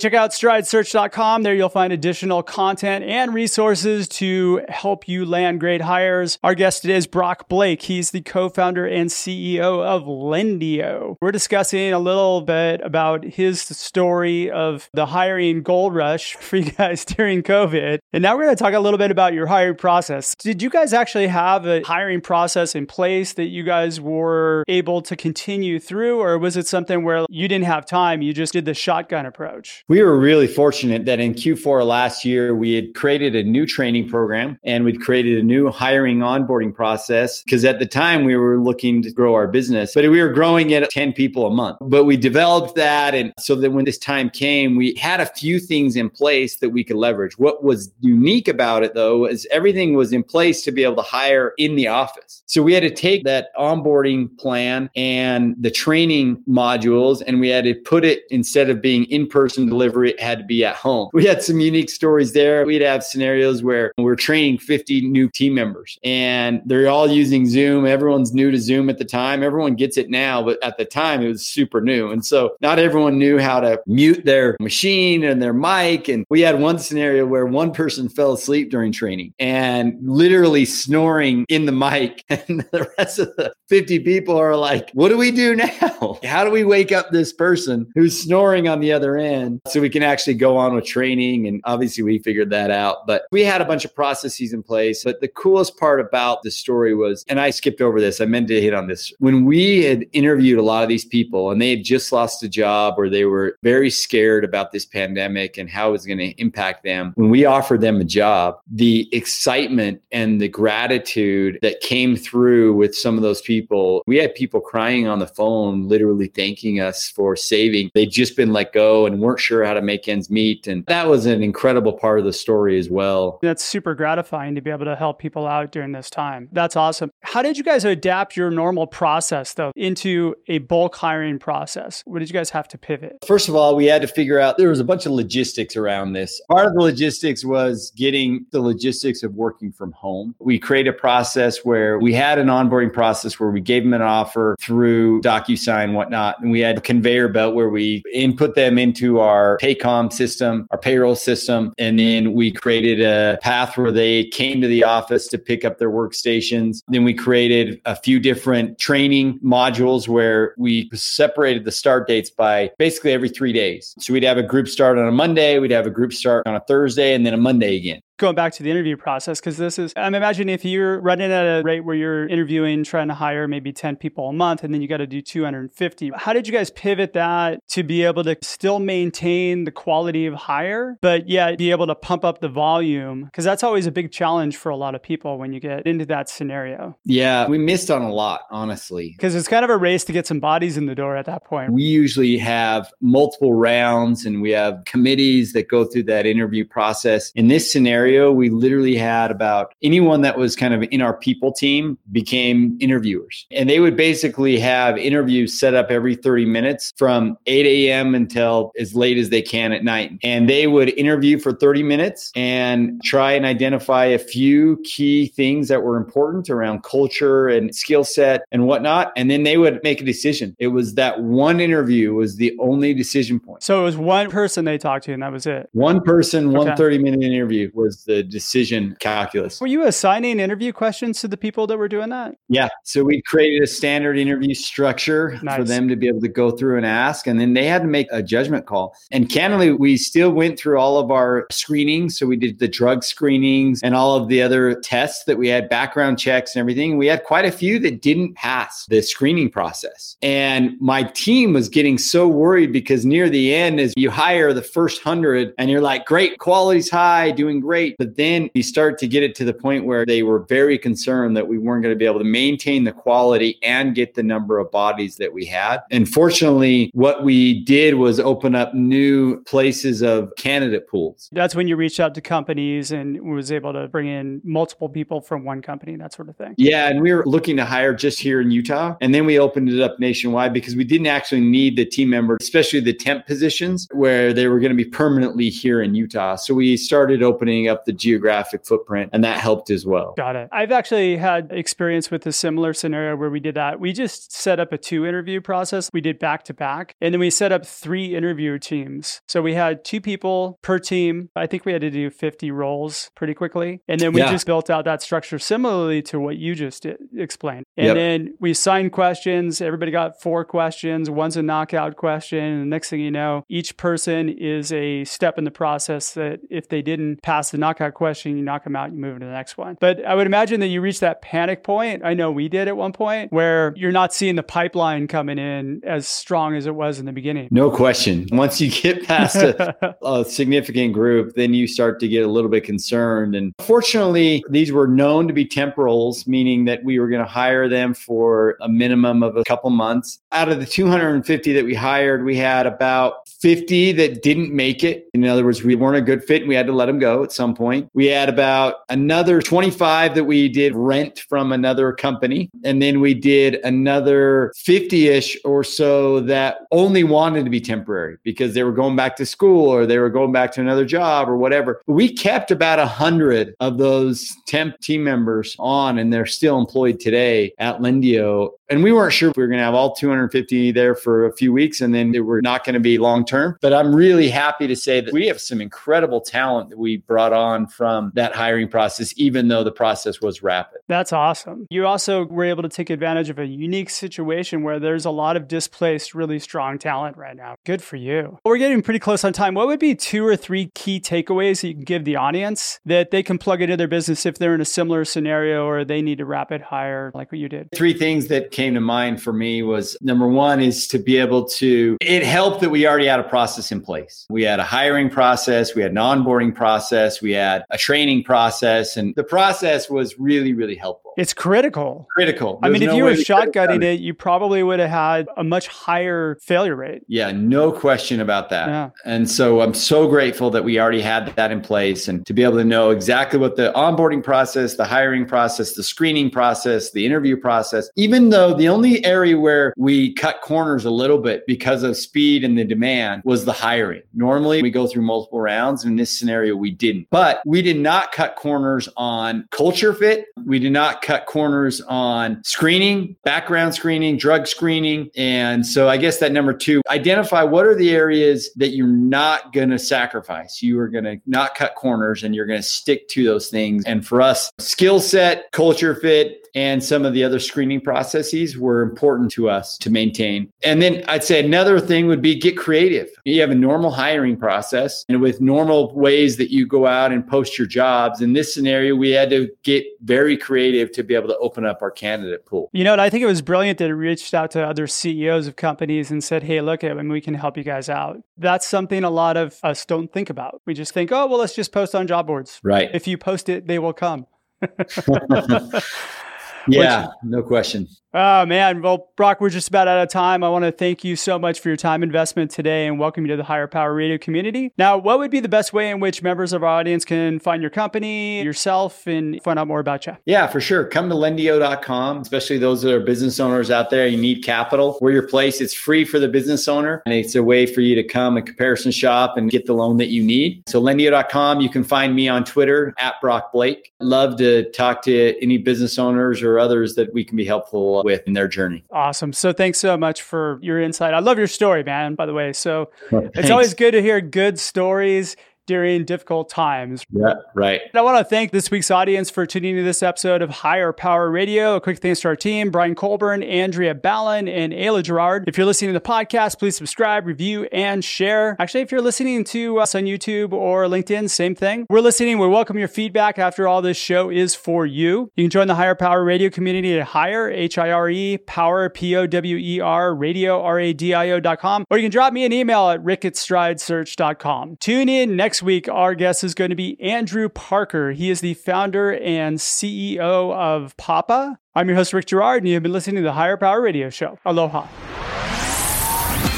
Check 0.00 0.12
out 0.12 0.30
stridesearch.com. 0.30 1.44
There 1.44 1.54
you'll 1.54 1.68
find 1.68 1.92
additional 1.92 2.42
content 2.42 3.04
and 3.04 3.32
resources 3.32 4.08
to 4.08 4.62
help 4.68 5.06
you 5.06 5.24
land 5.24 5.60
great 5.60 5.82
hires. 5.82 6.36
Our 6.42 6.56
guest 6.56 6.82
today 6.82 6.96
is 6.96 7.06
Brock 7.06 7.48
Blake. 7.48 7.82
He's 7.82 8.10
the 8.10 8.20
co 8.20 8.48
founder 8.48 8.84
and 8.86 9.08
CEO 9.08 9.84
of 9.84 10.02
Lendio. 10.02 11.14
We're 11.22 11.30
discussing 11.30 11.92
a 11.92 12.00
little 12.00 12.40
bit 12.40 12.80
about 12.80 13.22
his 13.22 13.62
story 13.62 14.50
of 14.50 14.90
the 14.92 15.06
hiring 15.06 15.62
gold 15.62 15.94
rush 15.94 16.34
for 16.40 16.56
you 16.56 16.72
guys 16.72 17.04
during 17.04 17.44
COVID. 17.44 18.00
And 18.12 18.22
now 18.22 18.36
we're 18.36 18.44
going 18.44 18.56
to 18.56 18.62
talk 18.62 18.74
a 18.74 18.80
little 18.80 18.98
bit 18.98 19.12
about 19.12 19.32
your 19.32 19.46
hiring 19.46 19.76
process. 19.76 20.34
Did 20.34 20.60
you 20.60 20.70
guys 20.70 20.92
actually 20.92 21.28
have 21.28 21.66
a 21.66 21.82
hiring 21.82 22.20
process 22.20 22.74
in 22.74 22.86
place 22.86 23.34
that 23.34 23.46
you 23.46 23.62
guys 23.62 24.00
were 24.00 24.64
able 24.66 25.02
to 25.02 25.14
continue 25.14 25.78
through, 25.78 26.20
or 26.20 26.36
was 26.36 26.56
it 26.56 26.66
something 26.66 27.04
where 27.04 27.26
you 27.30 27.46
didn't 27.46 27.66
have 27.66 27.86
time? 27.86 28.22
You 28.22 28.32
just 28.32 28.54
did 28.54 28.64
the 28.64 28.74
shotgun 28.74 29.24
approach? 29.24 29.83
We 29.86 30.02
were 30.02 30.18
really 30.18 30.46
fortunate 30.46 31.04
that 31.04 31.20
in 31.20 31.34
Q4 31.34 31.86
last 31.86 32.24
year, 32.24 32.54
we 32.54 32.72
had 32.72 32.94
created 32.94 33.36
a 33.36 33.42
new 33.42 33.66
training 33.66 34.08
program 34.08 34.58
and 34.64 34.82
we'd 34.82 35.02
created 35.02 35.38
a 35.38 35.42
new 35.42 35.68
hiring 35.68 36.20
onboarding 36.20 36.74
process 36.74 37.42
because 37.42 37.66
at 37.66 37.80
the 37.80 37.84
time 37.84 38.24
we 38.24 38.34
were 38.34 38.58
looking 38.58 39.02
to 39.02 39.12
grow 39.12 39.34
our 39.34 39.46
business, 39.46 39.92
but 39.94 40.08
we 40.08 40.22
were 40.22 40.30
growing 40.30 40.72
at 40.72 40.88
10 40.88 41.12
people 41.12 41.46
a 41.46 41.50
month. 41.50 41.76
But 41.82 42.04
we 42.04 42.16
developed 42.16 42.76
that. 42.76 43.14
And 43.14 43.34
so 43.38 43.54
that 43.56 43.72
when 43.72 43.84
this 43.84 43.98
time 43.98 44.30
came, 44.30 44.76
we 44.76 44.94
had 44.94 45.20
a 45.20 45.26
few 45.26 45.60
things 45.60 45.96
in 45.96 46.08
place 46.08 46.56
that 46.60 46.70
we 46.70 46.82
could 46.82 46.96
leverage. 46.96 47.38
What 47.38 47.62
was 47.62 47.92
unique 48.00 48.48
about 48.48 48.84
it 48.84 48.94
though 48.94 49.26
is 49.26 49.46
everything 49.50 49.96
was 49.96 50.14
in 50.14 50.22
place 50.22 50.62
to 50.62 50.72
be 50.72 50.82
able 50.82 50.96
to 50.96 51.02
hire 51.02 51.52
in 51.58 51.76
the 51.76 51.88
office. 51.88 52.42
So 52.46 52.62
we 52.62 52.72
had 52.72 52.84
to 52.84 52.90
take 52.90 53.24
that 53.24 53.48
onboarding 53.58 54.34
plan 54.38 54.88
and 54.96 55.54
the 55.60 55.70
training 55.70 56.42
modules 56.48 57.22
and 57.26 57.38
we 57.38 57.50
had 57.50 57.64
to 57.64 57.74
put 57.74 58.06
it 58.06 58.22
instead 58.30 58.70
of 58.70 58.80
being 58.80 59.04
in 59.10 59.26
person 59.26 59.73
delivery 59.74 60.14
had 60.18 60.38
to 60.38 60.44
be 60.44 60.64
at 60.64 60.76
home. 60.76 61.10
We 61.12 61.24
had 61.26 61.42
some 61.42 61.58
unique 61.58 61.90
stories 61.90 62.32
there. 62.32 62.64
We'd 62.64 62.82
have 62.82 63.02
scenarios 63.02 63.62
where 63.62 63.92
we're 63.98 64.14
training 64.14 64.58
50 64.58 65.08
new 65.08 65.28
team 65.28 65.54
members 65.54 65.98
and 66.04 66.62
they're 66.64 66.88
all 66.88 67.10
using 67.10 67.46
Zoom. 67.46 67.86
Everyone's 67.86 68.32
new 68.32 68.50
to 68.52 68.58
Zoom 68.58 68.88
at 68.88 68.98
the 68.98 69.04
time. 69.04 69.42
Everyone 69.42 69.74
gets 69.74 69.96
it 69.96 70.10
now, 70.10 70.42
but 70.42 70.62
at 70.62 70.78
the 70.78 70.84
time 70.84 71.22
it 71.22 71.28
was 71.28 71.44
super 71.44 71.80
new. 71.80 72.10
And 72.10 72.24
so 72.24 72.56
not 72.60 72.78
everyone 72.78 73.18
knew 73.18 73.38
how 73.38 73.58
to 73.60 73.82
mute 73.86 74.24
their 74.24 74.56
machine 74.60 75.24
and 75.24 75.42
their 75.42 75.52
mic. 75.52 76.08
And 76.08 76.24
we 76.30 76.40
had 76.40 76.60
one 76.60 76.78
scenario 76.78 77.26
where 77.26 77.46
one 77.46 77.72
person 77.72 78.08
fell 78.08 78.32
asleep 78.32 78.70
during 78.70 78.92
training 78.92 79.34
and 79.40 79.96
literally 80.02 80.64
snoring 80.64 81.46
in 81.48 81.66
the 81.66 81.72
mic. 81.72 82.24
And 82.46 82.60
the 82.72 82.90
rest 82.98 83.20
of 83.20 83.34
the 83.36 83.54
50 83.68 84.00
people 84.00 84.36
are 84.36 84.56
like, 84.56 84.90
what 84.92 85.08
do 85.08 85.16
we 85.16 85.30
do 85.30 85.54
now? 85.56 86.18
How 86.24 86.44
do 86.44 86.50
we 86.50 86.64
wake 86.64 86.92
up 86.92 87.10
this 87.10 87.32
person 87.32 87.90
who's 87.94 88.20
snoring 88.20 88.68
on 88.68 88.80
the 88.80 88.92
other 88.92 89.16
end? 89.16 89.60
So 89.66 89.80
we 89.80 89.88
can 89.88 90.02
actually 90.02 90.34
go 90.34 90.58
on 90.58 90.74
with 90.74 90.84
training. 90.84 91.46
And 91.46 91.62
obviously, 91.64 92.02
we 92.04 92.18
figured 92.18 92.50
that 92.50 92.70
out. 92.70 93.06
But 93.06 93.22
we 93.30 93.42
had 93.42 93.62
a 93.62 93.64
bunch 93.64 93.84
of 93.86 93.94
processes 93.94 94.52
in 94.52 94.62
place. 94.62 95.04
But 95.04 95.22
the 95.22 95.28
coolest 95.28 95.78
part 95.78 96.00
about 96.00 96.42
the 96.42 96.50
story 96.50 96.94
was, 96.94 97.24
and 97.28 97.40
I 97.40 97.48
skipped 97.48 97.80
over 97.80 97.98
this, 97.98 98.20
I 98.20 98.26
meant 98.26 98.48
to 98.48 98.60
hit 98.60 98.74
on 98.74 98.88
this. 98.88 99.12
When 99.20 99.46
we 99.46 99.82
had 99.84 100.04
interviewed 100.12 100.58
a 100.58 100.62
lot 100.62 100.82
of 100.82 100.90
these 100.90 101.06
people 101.06 101.50
and 101.50 101.62
they 101.62 101.70
had 101.70 101.82
just 101.82 102.12
lost 102.12 102.42
a 102.42 102.48
job 102.48 102.94
or 102.98 103.08
they 103.08 103.24
were 103.24 103.58
very 103.62 103.88
scared 103.88 104.44
about 104.44 104.70
this 104.70 104.84
pandemic 104.84 105.56
and 105.56 105.70
how 105.70 105.88
it 105.88 105.92
was 105.92 106.04
going 106.04 106.18
to 106.18 106.40
impact 106.40 106.84
them, 106.84 107.12
when 107.14 107.30
we 107.30 107.46
offered 107.46 107.80
them 107.80 108.00
a 108.02 108.04
job, 108.04 108.58
the 108.70 109.08
excitement 109.12 110.02
and 110.12 110.42
the 110.42 110.48
gratitude 110.48 111.58
that 111.62 111.80
came 111.80 112.16
through 112.16 112.74
with 112.74 112.94
some 112.94 113.16
of 113.16 113.22
those 113.22 113.40
people, 113.40 114.02
we 114.06 114.18
had 114.18 114.34
people 114.34 114.60
crying 114.60 115.06
on 115.06 115.20
the 115.20 115.26
phone, 115.26 115.88
literally 115.88 116.28
thanking 116.28 116.80
us 116.80 117.08
for 117.08 117.34
saving. 117.34 117.90
They'd 117.94 118.10
just 118.10 118.36
been 118.36 118.52
let 118.52 118.74
go 118.74 119.06
and 119.06 119.20
weren't 119.20 119.40
sure 119.40 119.53
sure 119.54 119.64
how 119.64 119.74
to 119.74 119.82
make 119.82 120.08
ends 120.08 120.30
meet. 120.30 120.66
And 120.66 120.84
that 120.86 121.08
was 121.08 121.26
an 121.26 121.42
incredible 121.42 121.92
part 121.92 122.18
of 122.18 122.24
the 122.24 122.32
story 122.32 122.78
as 122.78 122.90
well. 122.90 123.38
That's 123.42 123.64
super 123.64 123.94
gratifying 123.94 124.54
to 124.56 124.60
be 124.60 124.70
able 124.70 124.84
to 124.86 124.96
help 124.96 125.18
people 125.18 125.46
out 125.46 125.70
during 125.70 125.92
this 125.92 126.10
time. 126.10 126.48
That's 126.52 126.76
awesome. 126.76 127.10
How 127.22 127.42
did 127.42 127.56
you 127.56 127.62
guys 127.64 127.84
adapt 127.84 128.36
your 128.36 128.50
normal 128.50 128.86
process 128.86 129.54
though 129.54 129.72
into 129.76 130.34
a 130.48 130.58
bulk 130.58 130.96
hiring 130.96 131.38
process? 131.38 132.02
What 132.04 132.18
did 132.18 132.28
you 132.28 132.32
guys 132.32 132.50
have 132.50 132.68
to 132.68 132.78
pivot? 132.78 133.18
First 133.26 133.48
of 133.48 133.54
all, 133.54 133.76
we 133.76 133.86
had 133.86 134.02
to 134.02 134.08
figure 134.08 134.40
out 134.40 134.58
there 134.58 134.68
was 134.68 134.80
a 134.80 134.84
bunch 134.84 135.06
of 135.06 135.12
logistics 135.12 135.76
around 135.76 136.12
this. 136.12 136.40
Part 136.50 136.66
of 136.66 136.74
the 136.74 136.80
logistics 136.80 137.44
was 137.44 137.92
getting 137.96 138.46
the 138.50 138.60
logistics 138.60 139.22
of 139.22 139.34
working 139.34 139.72
from 139.72 139.92
home. 139.92 140.34
We 140.40 140.58
created 140.58 140.90
a 140.90 140.98
process 140.98 141.64
where 141.64 141.98
we 141.98 142.12
had 142.12 142.38
an 142.38 142.48
onboarding 142.48 142.92
process 142.92 143.38
where 143.38 143.50
we 143.50 143.60
gave 143.60 143.84
them 143.84 143.94
an 143.94 144.02
offer 144.02 144.56
through 144.60 145.20
DocuSign, 145.22 145.92
whatnot. 145.92 146.40
And 146.40 146.50
we 146.50 146.60
had 146.60 146.78
a 146.78 146.80
conveyor 146.80 147.28
belt 147.28 147.54
where 147.54 147.68
we 147.68 148.02
input 148.12 148.54
them 148.54 148.78
into 148.78 149.20
our 149.20 149.43
Paycom 149.60 150.12
system, 150.12 150.66
our 150.70 150.78
payroll 150.78 151.14
system. 151.14 151.72
And 151.78 151.98
then 151.98 152.32
we 152.32 152.50
created 152.50 153.00
a 153.00 153.38
path 153.42 153.76
where 153.76 153.92
they 153.92 154.24
came 154.26 154.60
to 154.60 154.68
the 154.68 154.84
office 154.84 155.28
to 155.28 155.38
pick 155.38 155.64
up 155.64 155.78
their 155.78 155.90
workstations. 155.90 156.82
Then 156.88 157.04
we 157.04 157.14
created 157.14 157.80
a 157.84 157.96
few 157.96 158.20
different 158.20 158.78
training 158.78 159.38
modules 159.40 160.08
where 160.08 160.54
we 160.58 160.90
separated 160.94 161.64
the 161.64 161.72
start 161.72 162.06
dates 162.08 162.30
by 162.30 162.70
basically 162.78 163.12
every 163.12 163.28
three 163.28 163.52
days. 163.52 163.94
So 163.98 164.12
we'd 164.12 164.22
have 164.22 164.38
a 164.38 164.42
group 164.42 164.68
start 164.68 164.98
on 164.98 165.06
a 165.06 165.12
Monday, 165.12 165.58
we'd 165.58 165.70
have 165.70 165.86
a 165.86 165.90
group 165.90 166.12
start 166.12 166.46
on 166.46 166.54
a 166.54 166.60
Thursday, 166.60 167.14
and 167.14 167.24
then 167.24 167.34
a 167.34 167.38
Monday 167.38 167.76
again 167.76 168.00
going 168.18 168.34
back 168.34 168.52
to 168.52 168.62
the 168.62 168.70
interview 168.70 168.96
process 168.96 169.40
because 169.40 169.56
this 169.56 169.78
is 169.78 169.92
i'm 169.96 170.14
imagining 170.14 170.54
if 170.54 170.64
you're 170.64 171.00
running 171.00 171.32
at 171.32 171.42
a 171.44 171.62
rate 171.64 171.80
where 171.80 171.96
you're 171.96 172.28
interviewing 172.28 172.84
trying 172.84 173.08
to 173.08 173.14
hire 173.14 173.48
maybe 173.48 173.72
10 173.72 173.96
people 173.96 174.28
a 174.28 174.32
month 174.32 174.62
and 174.62 174.72
then 174.72 174.80
you 174.80 174.88
got 174.88 174.98
to 174.98 175.06
do 175.06 175.20
250 175.20 176.12
how 176.16 176.32
did 176.32 176.46
you 176.46 176.52
guys 176.52 176.70
pivot 176.70 177.12
that 177.14 177.60
to 177.68 177.82
be 177.82 178.04
able 178.04 178.22
to 178.24 178.36
still 178.42 178.78
maintain 178.78 179.64
the 179.64 179.70
quality 179.70 180.26
of 180.26 180.34
hire 180.34 180.96
but 181.00 181.28
yet 181.28 181.58
be 181.58 181.70
able 181.70 181.86
to 181.86 181.94
pump 181.94 182.24
up 182.24 182.40
the 182.40 182.48
volume? 182.48 183.24
Because 183.24 183.44
that's 183.44 183.62
always 183.62 183.86
a 183.86 183.90
big 183.90 184.12
challenge 184.12 184.56
for 184.56 184.70
a 184.70 184.76
lot 184.76 184.94
of 184.94 185.02
people 185.02 185.38
when 185.38 185.52
you 185.52 185.60
get 185.60 185.86
into 185.86 186.06
that 186.06 186.28
scenario. 186.28 186.96
Yeah 187.04 187.48
we 187.48 187.58
missed 187.58 187.90
on 187.90 188.02
a 188.02 188.12
lot 188.12 188.42
honestly. 188.50 189.14
Because 189.16 189.34
it's 189.34 189.48
kind 189.48 189.64
of 189.64 189.70
a 189.70 189.76
race 189.76 190.04
to 190.04 190.12
get 190.12 190.26
some 190.26 190.40
bodies 190.40 190.76
in 190.76 190.86
the 190.86 190.94
door 190.94 191.16
at 191.16 191.26
that 191.26 191.44
point. 191.44 191.72
We 191.72 191.82
usually 191.82 192.38
have 192.38 192.92
multiple 193.00 193.54
rounds 193.54 194.24
and 194.24 194.40
we 194.40 194.50
have 194.50 194.82
committees 194.84 195.52
that 195.52 195.68
go 195.68 195.84
through 195.84 196.04
that 196.04 196.26
interview 196.26 196.64
process. 196.64 197.32
In 197.34 197.48
this 197.48 197.70
scenario 197.70 198.03
scenario, 198.04 198.30
we 198.30 198.50
literally 198.50 198.96
had 198.96 199.30
about 199.30 199.72
anyone 199.82 200.20
that 200.20 200.36
was 200.36 200.54
kind 200.54 200.74
of 200.74 200.82
in 200.90 201.00
our 201.00 201.16
people 201.16 201.52
team 201.52 201.96
became 202.12 202.76
interviewers. 202.80 203.46
And 203.50 203.68
they 203.68 203.80
would 203.80 203.96
basically 203.96 204.58
have 204.58 204.98
interviews 204.98 205.58
set 205.58 205.74
up 205.74 205.90
every 205.90 206.14
30 206.14 206.44
minutes 206.44 206.92
from 206.96 207.38
8 207.46 207.64
a.m. 207.64 208.14
until 208.14 208.72
as 208.78 208.94
late 208.94 209.16
as 209.16 209.30
they 209.30 209.40
can 209.40 209.72
at 209.72 209.84
night. 209.84 210.12
And 210.22 210.48
they 210.48 210.66
would 210.66 210.90
interview 210.90 211.38
for 211.38 211.52
30 211.52 211.82
minutes 211.82 212.30
and 212.36 213.00
try 213.02 213.32
and 213.32 213.46
identify 213.46 214.04
a 214.04 214.18
few 214.18 214.78
key 214.84 215.28
things 215.28 215.68
that 215.68 215.82
were 215.82 215.96
important 215.96 216.50
around 216.50 216.82
culture 216.82 217.48
and 217.48 217.74
skill 217.74 218.04
set 218.04 218.44
and 218.52 218.66
whatnot. 218.66 219.12
And 219.16 219.30
then 219.30 219.44
they 219.44 219.56
would 219.56 219.80
make 219.82 220.02
a 220.02 220.04
decision. 220.04 220.54
It 220.58 220.68
was 220.68 220.94
that 220.94 221.22
one 221.22 221.58
interview 221.58 222.12
was 222.12 222.36
the 222.36 222.54
only 222.58 222.92
decision 222.92 223.40
point. 223.40 223.62
So 223.62 223.80
it 223.80 223.84
was 223.84 223.96
one 223.96 224.30
person 224.30 224.66
they 224.66 224.76
talked 224.76 225.06
to 225.06 225.12
and 225.14 225.22
that 225.22 225.32
was 225.32 225.46
it. 225.46 225.70
One 225.72 226.02
person, 226.02 226.48
okay. 226.48 226.68
one 226.68 226.76
30 226.76 226.98
minute 226.98 227.22
interview 227.22 227.70
was 227.72 227.93
was 227.94 228.04
the 228.04 228.22
decision 228.22 228.96
calculus. 229.00 229.60
Were 229.60 229.66
you 229.66 229.86
assigning 229.86 230.40
interview 230.40 230.72
questions 230.72 231.20
to 231.20 231.28
the 231.28 231.36
people 231.36 231.66
that 231.66 231.78
were 231.78 231.88
doing 231.88 232.10
that? 232.10 232.36
Yeah. 232.48 232.68
So 232.84 233.04
we 233.04 233.22
created 233.22 233.62
a 233.62 233.66
standard 233.66 234.18
interview 234.18 234.54
structure 234.54 235.38
nice. 235.42 235.56
for 235.56 235.64
them 235.64 235.88
to 235.88 235.96
be 235.96 236.08
able 236.08 236.20
to 236.20 236.28
go 236.28 236.50
through 236.50 236.76
and 236.76 236.86
ask. 236.86 237.26
And 237.26 237.40
then 237.40 237.54
they 237.54 237.66
had 237.66 237.82
to 237.82 237.88
make 237.88 238.08
a 238.10 238.22
judgment 238.22 238.66
call. 238.66 238.94
And 239.10 239.28
candidly, 239.30 239.72
we 239.72 239.96
still 239.96 240.30
went 240.30 240.58
through 240.58 240.78
all 240.78 240.98
of 240.98 241.10
our 241.10 241.46
screenings. 241.50 242.18
So 242.18 242.26
we 242.26 242.36
did 242.36 242.58
the 242.58 242.68
drug 242.68 243.04
screenings 243.04 243.80
and 243.82 243.94
all 243.94 244.16
of 244.16 244.28
the 244.28 244.42
other 244.42 244.74
tests 244.80 245.24
that 245.24 245.38
we 245.38 245.48
had, 245.48 245.68
background 245.68 246.18
checks 246.18 246.54
and 246.54 246.60
everything. 246.60 246.98
We 246.98 247.06
had 247.06 247.24
quite 247.24 247.44
a 247.44 247.52
few 247.52 247.78
that 247.80 248.02
didn't 248.02 248.34
pass 248.34 248.86
the 248.86 249.02
screening 249.02 249.50
process. 249.50 250.16
And 250.22 250.76
my 250.80 251.04
team 251.04 251.52
was 251.52 251.68
getting 251.68 251.98
so 251.98 252.26
worried 252.28 252.72
because 252.72 253.04
near 253.04 253.28
the 253.28 253.54
end, 253.54 253.80
as 253.80 253.92
you 253.96 254.10
hire 254.10 254.52
the 254.52 254.62
first 254.62 255.02
hundred 255.02 255.52
and 255.58 255.70
you're 255.70 255.80
like, 255.80 256.06
great, 256.06 256.38
quality's 256.38 256.90
high, 256.90 257.30
doing 257.30 257.60
great 257.60 257.83
great. 257.84 257.96
But 257.98 258.16
then 258.16 258.50
you 258.54 258.62
start 258.62 258.98
to 258.98 259.08
get 259.08 259.22
it 259.22 259.34
to 259.36 259.44
the 259.44 259.54
point 259.54 259.84
where 259.84 260.06
they 260.06 260.22
were 260.22 260.40
very 260.40 260.78
concerned 260.78 261.36
that 261.36 261.48
we 261.48 261.58
weren't 261.58 261.82
going 261.82 261.94
to 261.94 261.98
be 261.98 262.06
able 262.06 262.18
to 262.18 262.24
maintain 262.24 262.84
the 262.84 262.92
quality 262.92 263.58
and 263.62 263.94
get 263.94 264.14
the 264.14 264.22
number 264.22 264.58
of 264.58 264.70
bodies 264.70 265.16
that 265.16 265.32
we 265.32 265.44
had. 265.44 265.80
And 265.90 266.08
fortunately, 266.08 266.90
what 266.94 267.24
we 267.24 267.64
did 267.64 267.94
was 267.94 268.20
open 268.20 268.54
up 268.54 268.74
new 268.74 269.42
places 269.44 270.02
of 270.02 270.34
candidate 270.36 270.88
pools. 270.88 271.28
That's 271.32 271.54
when 271.54 271.68
you 271.68 271.76
reached 271.76 272.00
out 272.00 272.14
to 272.14 272.20
companies 272.20 272.92
and 272.92 273.20
was 273.22 273.52
able 273.52 273.72
to 273.72 273.88
bring 273.88 274.08
in 274.08 274.40
multiple 274.44 274.88
people 274.88 275.20
from 275.20 275.44
one 275.44 275.62
company, 275.62 275.96
that 275.96 276.12
sort 276.12 276.28
of 276.28 276.36
thing. 276.36 276.54
Yeah. 276.56 276.88
And 276.88 277.00
we 277.00 277.12
were 277.12 277.24
looking 277.26 277.56
to 277.56 277.64
hire 277.64 277.94
just 277.94 278.18
here 278.18 278.40
in 278.40 278.50
Utah. 278.50 278.96
And 279.00 279.14
then 279.14 279.26
we 279.26 279.38
opened 279.38 279.68
it 279.68 279.80
up 279.80 279.98
nationwide 279.98 280.52
because 280.52 280.76
we 280.76 280.84
didn't 280.84 281.06
actually 281.06 281.40
need 281.40 281.76
the 281.76 281.84
team 281.84 282.10
member, 282.10 282.36
especially 282.40 282.80
the 282.80 282.94
temp 282.94 283.26
positions 283.26 283.86
where 283.92 284.32
they 284.32 284.48
were 284.48 284.58
going 284.58 284.70
to 284.70 284.76
be 284.76 284.84
permanently 284.84 285.48
here 285.48 285.82
in 285.82 285.94
Utah. 285.94 286.36
So 286.36 286.54
we 286.54 286.76
started 286.76 287.22
opening 287.22 287.68
up 287.68 287.73
up 287.74 287.84
the 287.84 287.92
geographic 287.92 288.64
footprint, 288.64 289.10
and 289.12 289.24
that 289.24 289.38
helped 289.38 289.70
as 289.70 289.84
well. 289.84 290.14
Got 290.16 290.36
it. 290.36 290.48
I've 290.52 290.72
actually 290.72 291.16
had 291.16 291.50
experience 291.50 292.10
with 292.10 292.26
a 292.26 292.32
similar 292.32 292.72
scenario 292.72 293.16
where 293.16 293.30
we 293.30 293.40
did 293.40 293.56
that. 293.56 293.80
We 293.80 293.92
just 293.92 294.32
set 294.32 294.60
up 294.60 294.72
a 294.72 294.78
two 294.78 295.06
interview 295.06 295.40
process. 295.40 295.90
We 295.92 296.00
did 296.00 296.18
back 296.18 296.44
to 296.44 296.54
back, 296.54 296.94
and 297.00 297.12
then 297.12 297.20
we 297.20 297.30
set 297.30 297.52
up 297.52 297.66
three 297.66 298.14
interview 298.14 298.58
teams. 298.58 299.20
So 299.28 299.42
we 299.42 299.54
had 299.54 299.84
two 299.84 300.00
people 300.00 300.58
per 300.62 300.78
team. 300.78 301.30
I 301.36 301.46
think 301.46 301.64
we 301.64 301.72
had 301.72 301.80
to 301.82 301.90
do 301.90 302.10
50 302.10 302.50
roles 302.50 303.10
pretty 303.14 303.34
quickly. 303.34 303.80
And 303.88 304.00
then 304.00 304.12
we 304.12 304.20
yeah. 304.20 304.30
just 304.30 304.46
built 304.46 304.70
out 304.70 304.84
that 304.84 305.02
structure 305.02 305.38
similarly 305.38 306.02
to 306.02 306.20
what 306.20 306.36
you 306.36 306.54
just 306.54 306.86
explained. 307.16 307.64
And 307.76 307.86
yep. 307.86 307.94
then 307.96 308.34
we 308.40 308.54
signed 308.54 308.92
questions. 308.92 309.60
Everybody 309.60 309.90
got 309.90 310.20
four 310.20 310.44
questions. 310.44 311.10
One's 311.10 311.36
a 311.36 311.42
knockout 311.42 311.96
question. 311.96 312.38
And 312.38 312.62
the 312.62 312.66
next 312.66 312.90
thing 312.90 313.00
you 313.00 313.10
know, 313.10 313.44
each 313.48 313.76
person 313.76 314.28
is 314.28 314.72
a 314.72 315.04
step 315.04 315.38
in 315.38 315.44
the 315.44 315.50
process 315.50 316.14
that 316.14 316.40
if 316.50 316.68
they 316.68 316.82
didn't 316.82 317.22
pass 317.22 317.50
the 317.50 317.58
knockout 317.64 317.94
question, 317.94 318.36
you 318.36 318.42
knock 318.42 318.62
them 318.62 318.76
out, 318.76 318.92
you 318.92 318.98
move 318.98 319.20
to 319.20 319.24
the 319.24 319.32
next 319.32 319.56
one. 319.56 319.78
But 319.80 320.04
I 320.04 320.14
would 320.14 320.26
imagine 320.26 320.60
that 320.60 320.66
you 320.66 320.82
reach 320.82 321.00
that 321.00 321.22
panic 321.22 321.64
point. 321.64 322.04
I 322.04 322.12
know 322.12 322.30
we 322.30 322.48
did 322.50 322.68
at 322.68 322.76
one 322.76 322.92
point 322.92 323.32
where 323.32 323.72
you're 323.74 323.90
not 323.90 324.12
seeing 324.12 324.36
the 324.36 324.42
pipeline 324.42 325.08
coming 325.08 325.38
in 325.38 325.80
as 325.82 326.06
strong 326.06 326.56
as 326.56 326.66
it 326.66 326.74
was 326.74 326.98
in 326.98 327.06
the 327.06 327.12
beginning. 327.12 327.48
No 327.50 327.70
question. 327.70 328.28
Once 328.32 328.60
you 328.60 328.70
get 328.70 329.06
past 329.06 329.36
a, 329.36 329.96
a 330.06 330.26
significant 330.26 330.92
group, 330.92 331.34
then 331.36 331.54
you 331.54 331.66
start 331.66 332.00
to 332.00 332.08
get 332.08 332.22
a 332.22 332.28
little 332.28 332.50
bit 332.50 332.64
concerned. 332.64 333.34
And 333.34 333.54
fortunately, 333.60 334.44
these 334.50 334.70
were 334.70 334.86
known 334.86 335.26
to 335.28 335.32
be 335.32 335.46
temporals, 335.46 336.26
meaning 336.26 336.66
that 336.66 336.84
we 336.84 336.98
were 336.98 337.08
going 337.08 337.24
to 337.24 337.30
hire 337.30 337.66
them 337.66 337.94
for 337.94 338.58
a 338.60 338.68
minimum 338.68 339.22
of 339.22 339.38
a 339.38 339.44
couple 339.44 339.70
months. 339.70 340.18
Out 340.32 340.50
of 340.50 340.60
the 340.60 340.66
250 340.66 341.52
that 341.54 341.64
we 341.64 341.74
hired, 341.74 342.24
we 342.24 342.36
had 342.36 342.66
about 342.66 343.26
50 343.40 343.92
that 343.92 344.22
didn't 344.22 344.52
make 344.52 344.84
it. 344.84 345.08
In 345.14 345.24
other 345.24 345.44
words, 345.44 345.62
we 345.64 345.74
weren't 345.74 345.96
a 345.96 346.02
good 346.02 346.22
fit 346.22 346.42
and 346.42 346.48
we 346.48 346.54
had 346.54 346.66
to 346.66 346.72
let 346.72 346.86
them 346.86 346.98
go 346.98 347.24
at 347.24 347.32
some 347.32 347.53
some 347.54 347.64
point. 347.64 347.90
We 347.94 348.06
had 348.06 348.28
about 348.28 348.76
another 348.88 349.40
25 349.40 350.14
that 350.14 350.24
we 350.24 350.48
did 350.48 350.74
rent 350.74 351.20
from 351.28 351.52
another 351.52 351.92
company. 351.92 352.50
And 352.64 352.82
then 352.82 353.00
we 353.00 353.14
did 353.14 353.56
another 353.64 354.52
50 354.56 355.08
ish 355.08 355.38
or 355.44 355.64
so 355.64 356.20
that 356.20 356.58
only 356.70 357.04
wanted 357.04 357.44
to 357.44 357.50
be 357.50 357.60
temporary 357.60 358.18
because 358.22 358.54
they 358.54 358.62
were 358.64 358.72
going 358.72 358.96
back 358.96 359.16
to 359.16 359.26
school 359.26 359.68
or 359.68 359.86
they 359.86 359.98
were 359.98 360.10
going 360.10 360.32
back 360.32 360.52
to 360.52 360.60
another 360.60 360.84
job 360.84 361.28
or 361.28 361.36
whatever. 361.36 361.82
We 361.86 362.12
kept 362.12 362.50
about 362.50 362.78
100 362.78 363.54
of 363.60 363.78
those 363.78 364.34
temp 364.46 364.80
team 364.80 365.04
members 365.04 365.56
on, 365.58 365.98
and 365.98 366.12
they're 366.12 366.26
still 366.26 366.58
employed 366.58 367.00
today 367.00 367.52
at 367.58 367.80
Lendio 367.80 368.50
and 368.74 368.82
we 368.82 368.92
weren't 368.92 369.12
sure 369.12 369.30
if 369.30 369.36
we 369.36 369.42
were 369.42 369.48
going 369.48 369.58
to 369.58 369.64
have 369.64 369.74
all 369.74 369.94
250 369.94 370.72
there 370.72 370.96
for 370.96 371.26
a 371.26 371.32
few 371.32 371.52
weeks 371.52 371.80
and 371.80 371.94
then 371.94 372.10
they 372.10 372.18
were 372.18 372.42
not 372.42 372.64
going 372.64 372.74
to 372.74 372.80
be 372.80 372.98
long 372.98 373.24
term. 373.24 373.56
But 373.60 373.72
I'm 373.72 373.94
really 373.94 374.28
happy 374.28 374.66
to 374.66 374.74
say 374.74 375.00
that 375.00 375.12
we 375.12 375.28
have 375.28 375.40
some 375.40 375.60
incredible 375.60 376.20
talent 376.20 376.70
that 376.70 376.78
we 376.78 376.96
brought 376.96 377.32
on 377.32 377.68
from 377.68 378.10
that 378.16 378.34
hiring 378.34 378.68
process, 378.68 379.14
even 379.16 379.46
though 379.46 379.62
the 379.62 379.70
process 379.70 380.20
was 380.20 380.42
rapid. 380.42 380.80
That's 380.88 381.12
awesome. 381.12 381.68
You 381.70 381.86
also 381.86 382.24
were 382.24 382.44
able 382.44 382.64
to 382.64 382.68
take 382.68 382.90
advantage 382.90 383.30
of 383.30 383.38
a 383.38 383.46
unique 383.46 383.90
situation 383.90 384.64
where 384.64 384.80
there's 384.80 385.04
a 385.04 385.10
lot 385.10 385.36
of 385.36 385.46
displaced, 385.46 386.12
really 386.12 386.40
strong 386.40 386.78
talent 386.78 387.16
right 387.16 387.36
now. 387.36 387.54
Good 387.64 387.80
for 387.80 387.94
you. 387.94 388.40
We're 388.44 388.58
getting 388.58 388.82
pretty 388.82 388.98
close 388.98 389.22
on 389.22 389.32
time. 389.32 389.54
What 389.54 389.68
would 389.68 389.80
be 389.80 389.94
two 389.94 390.26
or 390.26 390.36
three 390.36 390.72
key 390.74 391.00
takeaways 391.00 391.60
that 391.60 391.68
you 391.68 391.74
can 391.74 391.84
give 391.84 392.04
the 392.04 392.16
audience 392.16 392.80
that 392.84 393.12
they 393.12 393.22
can 393.22 393.38
plug 393.38 393.62
into 393.62 393.76
their 393.76 393.86
business 393.86 394.26
if 394.26 394.38
they're 394.38 394.54
in 394.54 394.60
a 394.60 394.64
similar 394.64 395.04
scenario 395.04 395.64
or 395.64 395.84
they 395.84 396.02
need 396.02 396.20
a 396.20 396.24
rapid 396.24 396.60
hire 396.60 397.12
like 397.14 397.30
what 397.30 397.38
you 397.38 397.48
did? 397.48 397.68
Three 397.72 397.94
things 397.94 398.26
that 398.28 398.50
came 398.64 398.72
to 398.72 398.80
mind 398.80 399.20
for 399.20 399.34
me 399.34 399.62
was 399.62 399.94
number 400.00 400.26
one 400.26 400.58
is 400.58 400.88
to 400.88 400.98
be 400.98 401.18
able 401.18 401.44
to, 401.44 401.98
it 402.00 402.22
helped 402.22 402.62
that 402.62 402.70
we 402.70 402.86
already 402.86 403.06
had 403.06 403.20
a 403.20 403.24
process 403.24 403.70
in 403.70 403.78
place. 403.78 404.26
We 404.30 404.42
had 404.42 404.58
a 404.58 404.64
hiring 404.64 405.10
process, 405.10 405.74
we 405.74 405.82
had 405.82 405.90
an 405.90 405.98
onboarding 405.98 406.54
process, 406.54 407.20
we 407.20 407.32
had 407.32 407.64
a 407.68 407.76
training 407.76 408.24
process, 408.24 408.96
and 408.96 409.14
the 409.16 409.24
process 409.24 409.90
was 409.90 410.18
really, 410.18 410.54
really 410.54 410.76
helpful. 410.76 411.12
It's 411.16 411.32
critical. 411.32 412.08
Critical. 412.10 412.58
I 412.62 412.70
mean, 412.70 412.82
if 412.82 412.88
no 412.88 412.96
you 412.96 413.04
were 413.04 413.12
shotgunning 413.12 413.84
it, 413.84 414.00
you 414.00 414.14
probably 414.14 414.64
would 414.64 414.80
have 414.80 414.90
had 414.90 415.28
a 415.36 415.44
much 415.44 415.68
higher 415.68 416.36
failure 416.40 416.74
rate. 416.74 417.02
Yeah, 417.06 417.30
no 417.30 417.70
question 417.70 418.18
about 418.18 418.48
that. 418.50 418.68
Yeah. 418.68 418.90
And 419.04 419.30
so 419.30 419.60
I'm 419.60 419.74
so 419.74 420.08
grateful 420.08 420.50
that 420.50 420.64
we 420.64 420.80
already 420.80 421.02
had 421.02 421.26
that 421.36 421.52
in 421.52 421.60
place 421.60 422.08
and 422.08 422.26
to 422.26 422.32
be 422.32 422.42
able 422.42 422.56
to 422.56 422.64
know 422.64 422.90
exactly 422.90 423.38
what 423.38 423.54
the 423.54 423.72
onboarding 423.76 424.24
process, 424.24 424.74
the 424.74 424.86
hiring 424.86 425.24
process, 425.24 425.74
the 425.74 425.84
screening 425.84 426.30
process, 426.30 426.90
the 426.90 427.06
interview 427.06 427.36
process, 427.36 427.88
even 427.94 428.30
though 428.30 428.43
the 428.52 428.68
only 428.68 429.04
area 429.04 429.38
where 429.38 429.72
we 429.76 430.12
cut 430.14 430.40
corners 430.42 430.84
a 430.84 430.90
little 430.90 431.18
bit 431.18 431.46
because 431.46 431.82
of 431.82 431.96
speed 431.96 432.44
and 432.44 432.58
the 432.58 432.64
demand 432.64 433.22
was 433.24 433.44
the 433.44 433.52
hiring. 433.52 434.02
Normally 434.12 434.60
we 434.60 434.70
go 434.70 434.86
through 434.86 435.02
multiple 435.02 435.40
rounds. 435.40 435.84
In 435.84 435.96
this 435.96 436.16
scenario, 436.16 436.56
we 436.56 436.70
didn't. 436.70 437.06
But 437.10 437.40
we 437.46 437.62
did 437.62 437.78
not 437.78 438.12
cut 438.12 438.36
corners 438.36 438.88
on 438.96 439.46
culture 439.50 439.94
fit. 439.94 440.26
We 440.44 440.58
did 440.58 440.72
not 440.72 441.00
cut 441.00 441.26
corners 441.26 441.80
on 441.82 442.42
screening, 442.44 443.16
background 443.24 443.74
screening, 443.74 444.16
drug 444.16 444.46
screening. 444.46 445.10
And 445.16 445.66
so 445.66 445.88
I 445.88 445.96
guess 445.96 446.18
that 446.18 446.32
number 446.32 446.52
two, 446.52 446.82
identify 446.88 447.42
what 447.42 447.66
are 447.66 447.74
the 447.74 447.90
areas 447.90 448.50
that 448.56 448.70
you're 448.70 448.86
not 448.86 449.52
going 449.52 449.70
to 449.70 449.78
sacrifice. 449.78 450.62
You 450.62 450.78
are 450.80 450.88
going 450.88 451.04
to 451.04 451.20
not 451.26 451.54
cut 451.54 451.74
corners 451.76 452.24
and 452.24 452.34
you're 452.34 452.46
going 452.46 452.60
to 452.60 452.66
stick 452.66 453.08
to 453.08 453.24
those 453.24 453.48
things. 453.48 453.84
And 453.84 454.06
for 454.06 454.20
us, 454.20 454.50
skill 454.58 455.00
set, 455.00 455.52
culture 455.52 455.94
fit, 455.94 456.43
and 456.54 456.82
some 456.82 457.04
of 457.04 457.12
the 457.12 457.24
other 457.24 457.38
screening 457.38 457.80
processes 457.80 458.56
were 458.56 458.82
important 458.82 459.30
to 459.32 459.48
us 459.48 459.76
to 459.78 459.90
maintain. 459.90 460.50
And 460.62 460.80
then 460.80 461.04
I'd 461.08 461.24
say 461.24 461.44
another 461.44 461.80
thing 461.80 462.06
would 462.06 462.22
be 462.22 462.38
get 462.38 462.56
creative. 462.56 463.08
You 463.24 463.40
have 463.40 463.50
a 463.50 463.54
normal 463.54 463.90
hiring 463.90 464.36
process 464.36 465.04
and 465.08 465.20
with 465.20 465.40
normal 465.40 465.94
ways 465.94 466.36
that 466.36 466.52
you 466.52 466.66
go 466.66 466.86
out 466.86 467.12
and 467.12 467.26
post 467.26 467.58
your 467.58 467.66
jobs. 467.66 468.20
In 468.20 468.32
this 468.32 468.54
scenario, 468.54 468.94
we 468.94 469.10
had 469.10 469.30
to 469.30 469.48
get 469.62 469.84
very 470.02 470.36
creative 470.36 470.92
to 470.92 471.02
be 471.02 471.14
able 471.14 471.28
to 471.28 471.38
open 471.38 471.64
up 471.64 471.82
our 471.82 471.90
candidate 471.90 472.46
pool. 472.46 472.70
You 472.72 472.84
know, 472.84 472.94
I 472.94 473.10
think 473.10 473.22
it 473.22 473.26
was 473.26 473.42
brilliant 473.42 473.78
that 473.78 473.90
it 473.90 473.94
reached 473.94 474.34
out 474.34 474.50
to 474.52 474.62
other 474.62 474.86
CEOs 474.86 475.46
of 475.46 475.56
companies 475.56 476.10
and 476.10 476.22
said, 476.22 476.42
hey, 476.42 476.60
look, 476.60 476.84
I 476.84 476.92
mean, 476.92 477.10
we 477.10 477.20
can 477.20 477.34
help 477.34 477.56
you 477.56 477.64
guys 477.64 477.88
out. 477.88 478.22
That's 478.36 478.66
something 478.66 479.02
a 479.04 479.10
lot 479.10 479.36
of 479.36 479.58
us 479.62 479.84
don't 479.84 480.12
think 480.12 480.30
about. 480.30 480.60
We 480.66 480.74
just 480.74 480.92
think, 480.92 481.10
oh, 481.10 481.26
well, 481.26 481.38
let's 481.38 481.54
just 481.54 481.72
post 481.72 481.94
on 481.94 482.06
job 482.06 482.26
boards. 482.26 482.60
Right. 482.62 482.90
If 482.94 483.06
you 483.06 483.18
post 483.18 483.48
it, 483.48 483.66
they 483.66 483.78
will 483.78 483.92
come. 483.92 484.26
Yeah, 486.68 487.06
Which, 487.06 487.10
no 487.24 487.42
question. 487.42 487.88
Oh, 488.16 488.46
man. 488.46 488.80
Well, 488.80 489.10
Brock, 489.16 489.40
we're 489.40 489.50
just 489.50 489.66
about 489.66 489.88
out 489.88 490.00
of 490.00 490.08
time. 490.08 490.44
I 490.44 490.48
want 490.48 490.64
to 490.64 490.70
thank 490.70 491.02
you 491.02 491.16
so 491.16 491.36
much 491.36 491.58
for 491.58 491.68
your 491.68 491.76
time 491.76 492.00
investment 492.04 492.52
today 492.52 492.86
and 492.86 492.96
welcome 492.96 493.24
you 493.24 493.32
to 493.32 493.36
the 493.36 493.42
Hire 493.42 493.66
Power 493.66 493.92
Radio 493.92 494.18
community. 494.18 494.72
Now, 494.78 494.96
what 494.96 495.18
would 495.18 495.32
be 495.32 495.40
the 495.40 495.48
best 495.48 495.72
way 495.72 495.90
in 495.90 495.98
which 495.98 496.22
members 496.22 496.52
of 496.52 496.62
our 496.62 496.68
audience 496.68 497.04
can 497.04 497.40
find 497.40 497.60
your 497.60 497.72
company, 497.72 498.40
yourself, 498.40 499.08
and 499.08 499.42
find 499.42 499.58
out 499.58 499.66
more 499.66 499.80
about 499.80 500.06
you? 500.06 500.16
Yeah, 500.26 500.46
for 500.46 500.60
sure. 500.60 500.84
Come 500.84 501.08
to 501.08 501.16
lendio.com, 501.16 502.18
especially 502.18 502.58
those 502.58 502.82
that 502.82 502.94
are 502.94 503.00
business 503.00 503.40
owners 503.40 503.72
out 503.72 503.90
there. 503.90 504.06
You 504.06 504.16
need 504.16 504.44
capital. 504.44 504.96
We're 505.00 505.10
your 505.10 505.26
place. 505.26 505.60
It's 505.60 505.74
free 505.74 506.04
for 506.04 506.20
the 506.20 506.28
business 506.28 506.68
owner, 506.68 507.02
and 507.06 507.14
it's 507.14 507.34
a 507.34 507.42
way 507.42 507.66
for 507.66 507.80
you 507.80 507.96
to 507.96 508.04
come 508.04 508.36
and 508.36 508.46
comparison 508.46 508.92
shop 508.92 509.36
and 509.36 509.50
get 509.50 509.66
the 509.66 509.74
loan 509.74 509.96
that 509.96 510.10
you 510.10 510.22
need. 510.22 510.62
So, 510.68 510.80
lendio.com, 510.80 511.60
you 511.60 511.68
can 511.68 511.82
find 511.82 512.14
me 512.14 512.28
on 512.28 512.44
Twitter 512.44 512.94
at 512.98 513.20
Brock 513.20 513.52
Blake. 513.52 513.92
Love 513.98 514.36
to 514.38 514.70
talk 514.70 515.02
to 515.02 515.36
any 515.42 515.58
business 515.58 515.98
owners 515.98 516.42
or 516.42 516.53
others 516.58 516.94
that 516.94 517.12
we 517.12 517.24
can 517.24 517.36
be 517.36 517.44
helpful 517.44 518.02
with 518.04 518.26
in 518.26 518.32
their 518.32 518.48
journey. 518.48 518.84
Awesome. 518.90 519.32
So 519.32 519.52
thanks 519.52 519.78
so 519.78 519.96
much 519.96 520.22
for 520.22 520.58
your 520.62 520.80
insight. 520.80 521.14
I 521.14 521.20
love 521.20 521.38
your 521.38 521.46
story, 521.46 521.82
man, 521.84 522.14
by 522.14 522.26
the 522.26 522.34
way. 522.34 522.52
So 522.52 522.90
well, 523.10 523.28
it's 523.34 523.50
always 523.50 523.74
good 523.74 523.92
to 523.92 524.02
hear 524.02 524.20
good 524.20 524.58
stories 524.58 525.36
during 525.66 526.04
difficult 526.04 526.48
times. 526.48 527.04
Yeah, 527.10 527.34
right. 527.54 527.80
And 527.92 527.98
I 527.98 528.02
want 528.02 528.18
to 528.18 528.24
thank 528.24 528.50
this 528.50 528.70
week's 528.70 528.90
audience 528.90 529.30
for 529.30 529.46
tuning 529.46 529.72
into 529.72 529.84
this 529.84 530.02
episode 530.02 530.42
of 530.42 530.50
Hire 530.50 530.92
Power 530.92 531.30
Radio. 531.30 531.76
A 531.76 531.80
quick 531.80 531.98
thanks 531.98 532.20
to 532.20 532.28
our 532.28 532.36
team, 532.36 532.70
Brian 532.70 532.94
Colburn, 532.94 533.42
Andrea 533.42 533.94
Ballin, 533.94 534.48
and 534.48 534.72
Ayla 534.72 535.02
Girard. 535.02 535.44
If 535.48 535.56
you're 535.56 535.66
listening 535.66 535.92
to 535.92 535.98
the 535.98 536.04
podcast, 536.04 536.58
please 536.58 536.76
subscribe, 536.76 537.26
review, 537.26 537.64
and 537.72 538.04
share. 538.04 538.56
Actually, 538.58 538.82
if 538.82 538.92
you're 538.92 539.00
listening 539.00 539.44
to 539.44 539.78
us 539.78 539.94
on 539.94 540.02
YouTube 540.04 540.52
or 540.52 540.84
LinkedIn, 540.84 541.30
same 541.30 541.54
thing. 541.54 541.86
We're 541.88 542.00
listening. 542.00 542.38
We 542.38 542.48
welcome 542.48 542.78
your 542.78 542.88
feedback. 542.88 543.38
After 543.38 543.66
all, 543.66 543.82
this 543.82 543.96
show 543.96 544.30
is 544.30 544.54
for 544.54 544.86
you. 544.86 545.30
You 545.36 545.44
can 545.44 545.50
join 545.50 545.68
the 545.68 545.74
Hire 545.74 545.94
Power 545.94 546.24
Radio 546.24 546.50
community 546.50 546.98
at 546.98 547.06
Hire, 547.08 547.50
H-I-R-E, 547.50 548.38
Power, 548.46 548.88
P-O-W-E-R, 548.90 550.14
Radio, 550.14 550.62
R-A-D-I-O.com, 550.62 551.84
or 551.90 551.98
you 551.98 552.04
can 552.04 552.10
drop 552.10 552.32
me 552.32 552.44
an 552.44 552.52
email 552.52 552.90
at 552.90 553.02
rick 553.02 553.24
at 553.24 553.34
stridesearch.com. 553.34 554.76
Tune 554.80 555.08
in 555.08 555.36
next 555.36 555.53
Next 555.54 555.62
week, 555.62 555.88
our 555.88 556.16
guest 556.16 556.42
is 556.42 556.52
going 556.52 556.70
to 556.70 556.74
be 556.74 557.00
Andrew 557.00 557.48
Parker. 557.48 558.10
He 558.10 558.28
is 558.28 558.40
the 558.40 558.54
founder 558.54 559.14
and 559.14 559.58
CEO 559.58 560.52
of 560.52 560.96
Papa. 560.96 561.60
I'm 561.76 561.86
your 561.86 561.94
host, 561.94 562.12
Rick 562.12 562.26
Girard, 562.26 562.62
and 562.62 562.66
you 562.66 562.74
have 562.74 562.82
been 562.82 562.92
listening 562.92 563.18
to 563.18 563.22
the 563.22 563.34
Hire 563.34 563.56
Power 563.56 563.80
Radio 563.80 564.10
Show. 564.10 564.36
Aloha. 564.44 564.88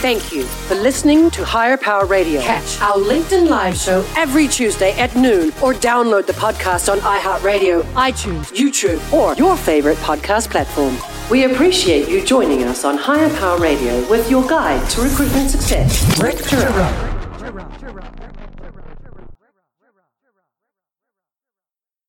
Thank 0.00 0.32
you 0.32 0.44
for 0.44 0.76
listening 0.76 1.30
to 1.32 1.44
Hire 1.44 1.76
Power 1.76 2.06
Radio. 2.06 2.40
Catch 2.40 2.80
our 2.80 2.94
LinkedIn 2.94 3.50
Live 3.50 3.76
show 3.76 4.02
every 4.16 4.49
Tuesday 4.49 4.92
at 4.92 5.14
noon 5.14 5.49
or 5.62 5.75
download 5.75 6.26
the 6.26 6.32
podcast 6.32 6.90
on 6.90 7.00
iHeartRadio, 7.00 7.82
iTunes, 7.92 8.50
YouTube, 8.54 9.12
or 9.12 9.34
your 9.34 9.58
favorite 9.58 9.99
podcast 9.99 10.49
platform. 10.49 10.97
We 11.30 11.44
appreciate 11.44 12.08
you 12.08 12.25
joining 12.25 12.62
us 12.62 12.86
on 12.86 12.97
Hire 12.97 13.28
Power 13.36 13.58
Radio 13.58 14.08
with 14.08 14.30
your 14.30 14.49
guide 14.49 14.88
to 14.92 15.02
recruitment 15.02 15.50
success, 15.50 16.18
Rick 16.18 16.38
Girard. 16.47 17.15